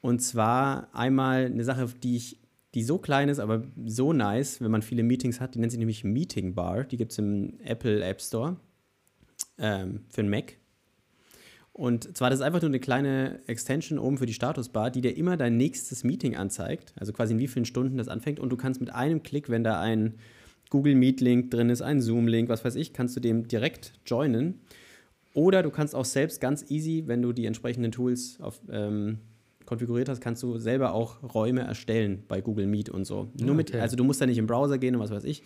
Und 0.00 0.20
zwar 0.20 0.88
einmal 0.94 1.46
eine 1.46 1.64
Sache, 1.64 1.88
die 2.02 2.16
ich, 2.16 2.38
die 2.74 2.82
so 2.82 2.98
klein 2.98 3.28
ist, 3.28 3.38
aber 3.38 3.62
so 3.86 4.12
nice, 4.12 4.60
wenn 4.60 4.70
man 4.70 4.82
viele 4.82 5.02
Meetings 5.04 5.40
hat. 5.40 5.54
Die 5.54 5.58
nennt 5.58 5.72
sich 5.72 5.78
nämlich 5.78 6.04
Meeting 6.04 6.54
Bar. 6.54 6.84
Die 6.84 6.96
gibt 6.96 7.12
es 7.12 7.18
im 7.18 7.58
Apple 7.64 8.02
App 8.04 8.20
Store 8.20 8.56
ähm, 9.58 10.00
für 10.10 10.22
den 10.22 10.30
Mac. 10.30 10.56
Und 11.74 12.16
zwar, 12.16 12.28
das 12.28 12.40
ist 12.40 12.44
einfach 12.44 12.60
nur 12.60 12.68
eine 12.68 12.80
kleine 12.80 13.40
Extension 13.46 13.98
oben 13.98 14.18
für 14.18 14.26
die 14.26 14.34
Statusbar, 14.34 14.90
die 14.90 15.00
dir 15.00 15.16
immer 15.16 15.38
dein 15.38 15.56
nächstes 15.56 16.04
Meeting 16.04 16.36
anzeigt. 16.36 16.92
Also 16.96 17.12
quasi 17.12 17.32
in 17.32 17.38
wie 17.38 17.48
vielen 17.48 17.64
Stunden 17.64 17.96
das 17.96 18.08
anfängt. 18.08 18.40
Und 18.40 18.50
du 18.50 18.56
kannst 18.56 18.80
mit 18.80 18.94
einem 18.94 19.22
Klick, 19.22 19.48
wenn 19.48 19.64
da 19.64 19.80
ein 19.80 20.14
Google 20.68 20.94
Meet-Link 20.94 21.50
drin 21.50 21.70
ist, 21.70 21.82
ein 21.82 22.00
Zoom-Link, 22.00 22.48
was 22.48 22.64
weiß 22.64 22.76
ich, 22.76 22.92
kannst 22.92 23.16
du 23.16 23.20
dem 23.20 23.48
direkt 23.48 23.92
joinen. 24.04 24.60
Oder 25.34 25.62
du 25.62 25.70
kannst 25.70 25.94
auch 25.94 26.04
selbst 26.04 26.40
ganz 26.40 26.70
easy, 26.70 27.04
wenn 27.06 27.22
du 27.22 27.32
die 27.32 27.46
entsprechenden 27.46 27.90
Tools 27.90 28.38
auf, 28.40 28.60
ähm, 28.70 29.18
konfiguriert 29.64 30.08
hast, 30.10 30.20
kannst 30.20 30.42
du 30.42 30.58
selber 30.58 30.92
auch 30.92 31.22
Räume 31.34 31.62
erstellen 31.62 32.24
bei 32.28 32.42
Google 32.42 32.66
Meet 32.66 32.90
und 32.90 33.06
so. 33.06 33.30
Nur 33.40 33.54
mit, 33.54 33.70
okay. 33.70 33.80
also 33.80 33.96
du 33.96 34.04
musst 34.04 34.20
da 34.20 34.26
nicht 34.26 34.38
im 34.38 34.46
Browser 34.46 34.76
gehen 34.76 34.94
und 34.94 35.00
was 35.00 35.10
weiß 35.10 35.24
ich. 35.24 35.42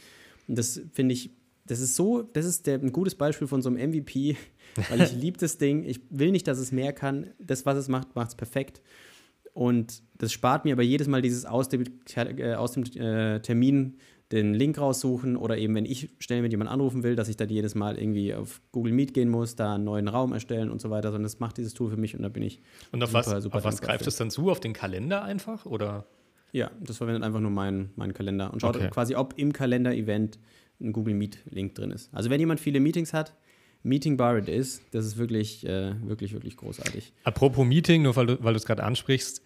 Und 0.48 0.58
das 0.58 0.80
finde 0.92 1.12
ich, 1.12 1.30
das 1.66 1.80
ist 1.80 1.96
so, 1.96 2.22
das 2.22 2.44
ist 2.44 2.66
der, 2.66 2.78
ein 2.78 2.92
gutes 2.92 3.14
Beispiel 3.14 3.46
von 3.46 3.62
so 3.62 3.68
einem 3.68 3.90
MVP, 3.90 4.36
weil 4.88 5.02
ich 5.02 5.12
liebe 5.20 5.38
das 5.38 5.58
Ding. 5.58 5.84
Ich 5.84 6.00
will 6.10 6.30
nicht, 6.30 6.46
dass 6.46 6.58
es 6.58 6.72
mehr 6.72 6.92
kann. 6.92 7.28
Das, 7.38 7.66
was 7.66 7.76
es 7.76 7.88
macht, 7.88 8.14
macht 8.14 8.30
es 8.30 8.34
perfekt. 8.34 8.80
Und 9.52 10.02
das 10.18 10.32
spart 10.32 10.64
mir 10.64 10.74
aber 10.74 10.82
jedes 10.82 11.08
Mal 11.08 11.22
dieses 11.22 11.46
aus 11.46 11.68
dem, 11.68 11.84
äh, 12.14 12.54
aus 12.54 12.72
dem 12.72 12.84
äh, 12.84 13.40
Termin 13.40 13.96
den 14.32 14.54
Link 14.54 14.78
raussuchen 14.78 15.36
oder 15.36 15.56
eben, 15.56 15.74
wenn 15.76 15.84
ich 15.86 16.10
schnell 16.18 16.42
mit 16.42 16.52
jemand 16.52 16.68
anrufen 16.68 17.02
will, 17.04 17.14
dass 17.14 17.28
ich 17.28 17.36
dann 17.36 17.48
jedes 17.48 17.74
Mal 17.74 17.96
irgendwie 17.96 18.34
auf 18.34 18.60
Google 18.72 18.92
Meet 18.92 19.14
gehen 19.14 19.28
muss, 19.28 19.54
da 19.54 19.76
einen 19.76 19.84
neuen 19.84 20.08
Raum 20.08 20.32
erstellen 20.32 20.70
und 20.70 20.80
so 20.80 20.90
weiter, 20.90 21.08
sondern 21.08 21.22
das 21.22 21.38
macht 21.38 21.58
dieses 21.58 21.74
Tool 21.74 21.90
für 21.90 21.96
mich 21.96 22.16
und 22.16 22.22
da 22.22 22.28
bin 22.28 22.42
ich 22.42 22.60
Und 22.90 23.02
auf 23.02 23.10
super, 23.10 23.26
was, 23.26 23.42
super 23.44 23.56
auf 23.56 23.64
was 23.64 23.80
greift 23.80 24.06
es 24.06 24.16
dann 24.16 24.30
zu? 24.30 24.50
Auf 24.50 24.58
den 24.58 24.72
Kalender 24.72 25.22
einfach? 25.22 25.64
Oder? 25.64 26.06
Ja, 26.52 26.70
das 26.80 26.96
verwendet 26.96 27.22
einfach 27.22 27.40
nur 27.40 27.50
meinen, 27.50 27.90
meinen 27.96 28.14
Kalender 28.14 28.52
und 28.52 28.60
schaut 28.60 28.76
Okay. 28.76 28.90
quasi, 28.90 29.14
ob 29.14 29.38
im 29.38 29.52
Kalender-Event 29.52 30.38
ein 30.80 30.92
Google 30.92 31.14
Meet-Link 31.14 31.74
drin 31.74 31.90
ist. 31.90 32.12
Also 32.12 32.30
wenn 32.30 32.40
jemand 32.40 32.60
viele 32.60 32.80
Meetings 32.80 33.12
hat, 33.12 33.34
Meeting 33.82 34.16
Bar 34.16 34.38
it 34.38 34.48
is, 34.48 34.82
das 34.90 35.06
ist 35.06 35.16
wirklich, 35.16 35.64
äh, 35.66 35.94
wirklich, 36.02 36.32
wirklich 36.32 36.56
großartig. 36.56 37.12
Apropos 37.24 37.64
Meeting, 37.64 38.02
nur 38.02 38.16
weil 38.16 38.26
du 38.26 38.50
es 38.50 38.64
gerade 38.64 38.82
ansprichst, 38.82 39.42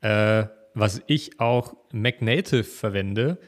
äh, 0.00 0.46
was 0.74 1.02
ich 1.06 1.38
auch 1.38 1.76
Mac 1.92 2.22
Native 2.22 2.64
verwende, 2.64 3.38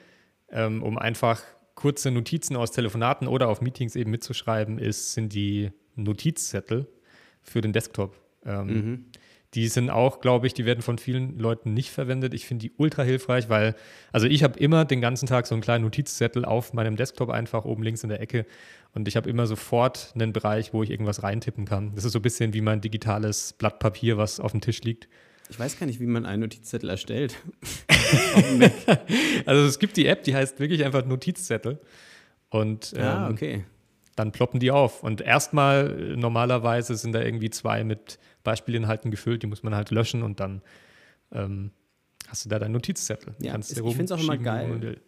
ähm, 0.51 0.83
um 0.83 0.99
einfach 0.99 1.43
kurze 1.75 2.11
Notizen 2.11 2.57
aus 2.57 2.73
Telefonaten 2.73 3.27
oder 3.27 3.49
auf 3.49 3.61
Meetings 3.61 3.97
eben 3.97 4.11
mitzuschreiben, 4.11 4.79
ist, 4.79 5.15
sind 5.15 5.33
die 5.33 5.71
Notizzettel 5.97 6.87
für 7.43 7.61
den 7.61 7.73
Desktop. 7.73 8.17
Ähm, 8.45 9.07
Die 9.55 9.69
sind 9.69 9.91
auch, 9.91 10.21
glaube 10.21 10.47
ich, 10.47 10.55
die 10.55 10.65
werden 10.65 10.83
von 10.83 10.99
vielen 10.99 11.39
Leuten 11.39 11.75
nicht 11.75 11.91
verwendet. 11.91 12.35
Ich 12.35 12.47
finde 12.47 12.67
die 12.67 12.73
ultra 12.77 13.03
hilfreich, 13.03 13.49
weil, 13.49 13.75
also 14.13 14.27
ich 14.27 14.43
habe 14.43 14.59
immer 14.59 14.85
den 14.85 15.01
ganzen 15.01 15.27
Tag 15.27 15.47
so 15.47 15.55
einen 15.55 15.63
kleinen 15.63 15.85
Notizzettel 15.85 16.45
auf 16.45 16.73
meinem 16.73 16.97
Desktop 16.97 17.31
einfach 17.31 17.65
oben 17.65 17.83
links 17.83 18.03
in 18.03 18.09
der 18.09 18.21
Ecke 18.21 18.47
und 18.95 19.09
ich 19.09 19.17
habe 19.17 19.29
immer 19.29 19.47
sofort 19.47 20.13
einen 20.15 20.33
Bereich, 20.33 20.73
wo 20.73 20.83
ich 20.83 20.91
irgendwas 20.91 21.23
reintippen 21.23 21.65
kann. 21.65 21.93
Das 21.95 22.05
ist 22.05 22.13
so 22.13 22.21
ein 22.21 22.23
bisschen 22.23 22.55
wie 22.55 22.61
mein 22.61 22.81
digitales 22.81 23.53
Blatt 23.53 23.79
Papier, 23.79 24.17
was 24.17 24.41
auf 24.41 24.53
dem 24.53 24.61
Tisch 24.61 24.83
liegt. 24.83 25.09
Ich 25.51 25.59
weiß 25.59 25.79
gar 25.79 25.87
nicht, 25.87 26.01
wie 26.01 26.07
man 26.07 26.25
einen 26.25 26.43
Notizzettel 26.43 26.91
erstellt. 26.91 27.37
Also 29.47 29.65
es 29.65 29.79
gibt 29.79 29.97
die 29.97 30.07
App, 30.07 30.23
die 30.23 30.35
heißt 30.35 30.61
wirklich 30.61 30.85
einfach 30.85 31.05
Notizzettel 31.05 31.81
und 32.51 32.93
ähm, 32.97 33.03
ah, 33.03 33.31
okay. 33.31 33.65
dann 34.15 34.31
ploppen 34.31 34.61
die 34.61 34.71
auf. 34.71 35.03
Und 35.03 35.21
erstmal, 35.21 36.13
äh, 36.13 36.17
normalerweise 36.17 36.95
sind 36.95 37.13
da 37.13 37.23
irgendwie 37.23 37.51
zwei 37.51 37.83
mit 37.83 38.19
Beispielinhalten 38.45 39.11
gefüllt, 39.11 39.43
die 39.43 39.47
muss 39.47 39.63
man 39.63 39.75
halt 39.75 39.91
löschen 39.91 40.23
und 40.23 40.39
dann 40.39 40.63
ähm, 41.33 41.73
hast 42.29 42.45
du 42.45 42.49
da 42.49 42.59
deinen 42.59 42.73
Notizzettel. 42.73 43.35
Ja, 43.41 43.53
Kannst 43.53 43.73
ich 43.73 43.79
du 43.79 43.91
find's 43.91 44.13
auch 44.13 44.23
immer 44.23 44.39
geil. 44.39 45.01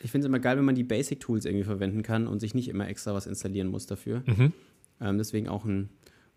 Ich 0.00 0.10
finde 0.10 0.26
es 0.26 0.28
immer 0.28 0.38
geil, 0.38 0.56
wenn 0.58 0.64
man 0.64 0.74
die 0.74 0.84
Basic-Tools 0.84 1.44
irgendwie 1.44 1.64
verwenden 1.64 2.02
kann 2.02 2.26
und 2.26 2.40
sich 2.40 2.54
nicht 2.54 2.68
immer 2.68 2.88
extra 2.88 3.14
was 3.14 3.26
installieren 3.26 3.68
muss 3.68 3.86
dafür. 3.86 4.22
Mhm. 4.26 4.52
Ähm, 5.00 5.18
deswegen 5.18 5.48
auch 5.48 5.64
ein 5.64 5.90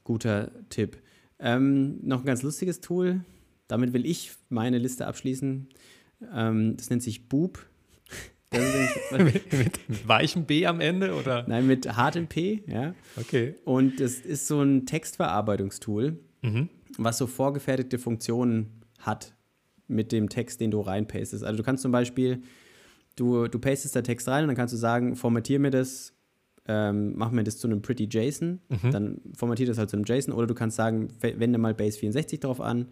guter 0.03 0.51
Tipp. 0.69 0.97
Ähm, 1.39 1.99
noch 2.01 2.21
ein 2.21 2.25
ganz 2.25 2.41
lustiges 2.41 2.81
Tool. 2.81 3.21
Damit 3.67 3.93
will 3.93 4.05
ich 4.05 4.31
meine 4.49 4.77
Liste 4.77 5.07
abschließen. 5.07 5.69
Ähm, 6.33 6.77
das 6.77 6.89
nennt 6.89 7.03
sich 7.03 7.29
Boop. 7.29 7.65
Das 8.51 9.11
mit, 9.19 9.53
mit 9.53 10.07
weichem 10.07 10.45
B 10.45 10.65
am 10.65 10.79
Ende 10.81 11.13
oder? 11.15 11.45
Nein, 11.47 11.67
mit 11.67 11.95
hartem 11.95 12.27
P, 12.27 12.63
ja. 12.67 12.95
Okay. 13.15 13.55
Und 13.65 13.99
es 14.01 14.19
ist 14.21 14.47
so 14.47 14.61
ein 14.61 14.85
Textverarbeitungstool, 14.85 16.17
Mhm. 16.41 16.69
was 16.97 17.17
so 17.17 17.27
vorgefertigte 17.27 17.99
Funktionen 17.99 18.81
hat 18.99 19.35
mit 19.87 20.11
dem 20.13 20.29
Text, 20.29 20.61
den 20.61 20.71
du 20.71 20.79
reinpastest. 20.81 21.43
Also 21.43 21.57
du 21.57 21.63
kannst 21.63 21.81
zum 21.83 21.91
Beispiel, 21.91 22.43
du, 23.17 23.47
du 23.47 23.59
pastest 23.59 23.95
da 23.95 24.01
Text 24.01 24.27
rein 24.29 24.43
und 24.43 24.47
dann 24.47 24.55
kannst 24.55 24.73
du 24.73 24.77
sagen, 24.77 25.15
formatier 25.17 25.59
mir 25.59 25.71
das, 25.71 26.13
ähm, 26.67 27.13
mach 27.17 27.31
mir 27.31 27.43
das 27.43 27.57
zu 27.57 27.67
einem 27.67 27.81
Pretty 27.81 28.07
JSON, 28.09 28.59
dann 28.91 29.19
formatiert 29.35 29.67
das 29.69 29.77
halt 29.77 29.89
zu 29.89 29.97
einem 29.97 30.05
JSON 30.07 30.33
oder 30.33 30.47
du 30.47 30.53
kannst 30.53 30.77
sagen, 30.77 31.09
we- 31.19 31.37
wende 31.39 31.57
mal 31.59 31.73
Base 31.73 31.99
64 31.99 32.39
drauf 32.39 32.61
an, 32.61 32.87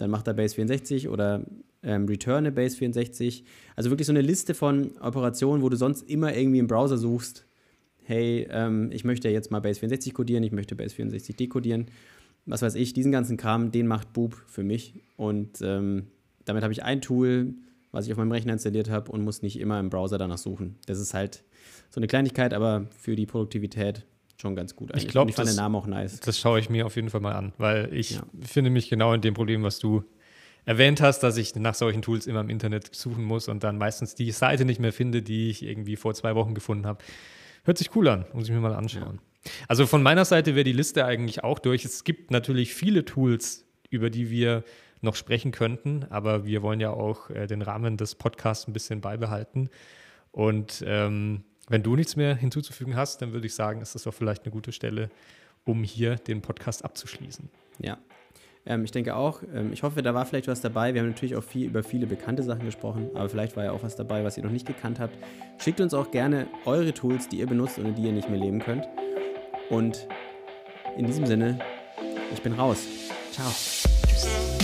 dann 0.00 0.10
macht 0.10 0.26
er 0.26 0.34
Base 0.34 0.54
64 0.54 1.08
oder 1.08 1.44
ähm, 1.82 2.06
returne 2.06 2.52
Base 2.52 2.76
64. 2.76 3.44
Also 3.76 3.90
wirklich 3.90 4.06
so 4.06 4.12
eine 4.12 4.22
Liste 4.22 4.54
von 4.54 4.96
Operationen, 4.98 5.62
wo 5.62 5.68
du 5.68 5.76
sonst 5.76 6.08
immer 6.08 6.34
irgendwie 6.34 6.58
im 6.58 6.66
Browser 6.66 6.96
suchst, 6.98 7.46
hey, 8.04 8.48
ähm, 8.50 8.90
ich 8.92 9.04
möchte 9.04 9.28
jetzt 9.28 9.50
mal 9.50 9.60
Base 9.60 9.80
64 9.80 10.14
codieren, 10.14 10.42
ich 10.42 10.52
möchte 10.52 10.74
Base 10.74 10.94
64 10.94 11.36
dekodieren, 11.36 11.86
was 12.46 12.62
weiß 12.62 12.74
ich, 12.74 12.92
diesen 12.92 13.12
ganzen 13.12 13.36
Kram, 13.36 13.70
den 13.70 13.86
macht 13.86 14.12
Boop 14.12 14.34
für 14.46 14.62
mich. 14.62 14.94
Und 15.16 15.60
ähm, 15.62 16.06
damit 16.44 16.62
habe 16.62 16.72
ich 16.72 16.82
ein 16.82 17.02
Tool, 17.02 17.54
was 17.92 18.06
ich 18.06 18.12
auf 18.12 18.18
meinem 18.18 18.32
Rechner 18.32 18.54
installiert 18.54 18.88
habe 18.88 19.12
und 19.12 19.22
muss 19.22 19.42
nicht 19.42 19.60
immer 19.60 19.78
im 19.78 19.90
Browser 19.90 20.16
danach 20.16 20.38
suchen. 20.38 20.76
Das 20.86 20.98
ist 20.98 21.12
halt 21.12 21.44
so 21.90 22.00
eine 22.00 22.06
Kleinigkeit, 22.06 22.54
aber 22.54 22.86
für 22.96 23.16
die 23.16 23.26
Produktivität 23.26 24.06
schon 24.40 24.56
ganz 24.56 24.74
gut 24.74 24.90
eigentlich. 24.92 25.08
glaub, 25.08 25.24
und 25.24 25.28
ich 25.30 25.36
fand 25.36 25.48
das- 25.48 25.54
den 25.56 25.62
Namen 25.62 25.76
auch 25.76 25.86
nice. 25.86 26.20
Das 26.20 26.38
schaue 26.38 26.58
ich 26.58 26.68
mir 26.70 26.86
auf 26.86 26.96
jeden 26.96 27.10
Fall 27.10 27.20
mal 27.20 27.34
an, 27.34 27.52
weil 27.58 27.92
ich 27.94 28.12
Ja. 28.12 28.22
finde 28.42 28.70
mich 28.70 28.88
genau 28.90 29.12
in 29.12 29.20
dem 29.20 29.34
Problem, 29.34 29.62
was 29.62 29.78
du 29.78 30.04
erwähnt 30.64 31.00
hast, 31.00 31.20
dass 31.20 31.36
ich 31.36 31.54
nach 31.54 31.74
solchen 31.74 32.02
Tools 32.02 32.26
immer 32.26 32.40
im 32.40 32.50
Internet 32.50 32.94
suchen 32.94 33.24
muss 33.24 33.48
und 33.48 33.64
dann 33.64 33.78
meistens 33.78 34.14
die 34.14 34.30
Seite 34.30 34.64
nicht 34.64 34.80
mehr 34.80 34.92
finde, 34.92 35.22
die 35.22 35.50
ich 35.50 35.62
irgendwie 35.62 35.96
vor 35.96 36.14
zwei 36.14 36.34
Wochen 36.34 36.54
gefunden 36.54 36.86
habe. 36.86 37.02
Hört 37.64 37.78
sich 37.78 37.94
cool 37.96 38.08
an, 38.08 38.24
muss 38.32 38.44
ich 38.48 38.50
mir 38.54 38.60
mal 38.60 38.74
anschauen. 38.74 39.20
Ja. 39.44 39.50
Also 39.68 39.86
von 39.86 40.02
meiner 40.02 40.24
Seite 40.26 40.54
wäre 40.54 40.64
die 40.64 40.72
Liste 40.72 41.04
eigentlich 41.06 41.42
auch 41.44 41.58
durch. 41.58 41.84
Es 41.84 42.04
gibt 42.04 42.30
natürlich 42.30 42.74
viele 42.74 43.04
Tools, 43.06 43.64
über 43.88 44.10
die 44.10 44.30
wir 44.30 44.64
noch 45.00 45.14
sprechen 45.14 45.50
könnten, 45.50 46.04
aber 46.10 46.44
wir 46.44 46.60
wollen 46.62 46.78
ja 46.78 46.90
auch 46.90 47.30
äh, 47.30 47.46
den 47.46 47.62
Rahmen 47.62 47.96
des 47.96 48.14
Podcasts 48.16 48.68
ein 48.68 48.74
bisschen 48.74 49.00
beibehalten. 49.00 49.70
Und 50.30 50.84
ähm, 50.86 51.42
wenn 51.70 51.82
du 51.82 51.96
nichts 51.96 52.16
mehr 52.16 52.34
hinzuzufügen 52.34 52.96
hast, 52.96 53.22
dann 53.22 53.32
würde 53.32 53.46
ich 53.46 53.54
sagen, 53.54 53.80
ist 53.80 53.94
das 53.94 54.02
doch 54.02 54.12
vielleicht 54.12 54.44
eine 54.44 54.52
gute 54.52 54.72
Stelle, 54.72 55.08
um 55.64 55.84
hier 55.84 56.16
den 56.16 56.42
Podcast 56.42 56.84
abzuschließen. 56.84 57.48
Ja, 57.78 57.96
ähm, 58.66 58.84
ich 58.84 58.90
denke 58.90 59.14
auch. 59.14 59.42
Ähm, 59.54 59.72
ich 59.72 59.84
hoffe, 59.84 60.02
da 60.02 60.12
war 60.12 60.26
vielleicht 60.26 60.48
was 60.48 60.60
dabei. 60.60 60.92
Wir 60.92 61.00
haben 61.00 61.08
natürlich 61.08 61.36
auch 61.36 61.44
viel 61.44 61.66
über 61.66 61.82
viele 61.84 62.06
bekannte 62.06 62.42
Sachen 62.42 62.64
gesprochen, 62.64 63.10
aber 63.14 63.28
vielleicht 63.28 63.56
war 63.56 63.64
ja 63.64 63.72
auch 63.72 63.84
was 63.84 63.94
dabei, 63.94 64.24
was 64.24 64.36
ihr 64.36 64.42
noch 64.42 64.50
nicht 64.50 64.66
gekannt 64.66 64.98
habt. 64.98 65.16
Schickt 65.58 65.80
uns 65.80 65.94
auch 65.94 66.10
gerne 66.10 66.48
eure 66.66 66.92
Tools, 66.92 67.28
die 67.28 67.38
ihr 67.38 67.46
benutzt 67.46 67.78
ohne 67.78 67.92
die 67.92 68.02
ihr 68.02 68.12
nicht 68.12 68.28
mehr 68.28 68.40
leben 68.40 68.58
könnt. 68.58 68.88
Und 69.70 70.08
in 70.98 71.06
diesem 71.06 71.24
Sinne, 71.24 71.60
ich 72.32 72.42
bin 72.42 72.52
raus. 72.52 72.84
Ciao. 73.30 73.48
Tschüss. 74.08 74.59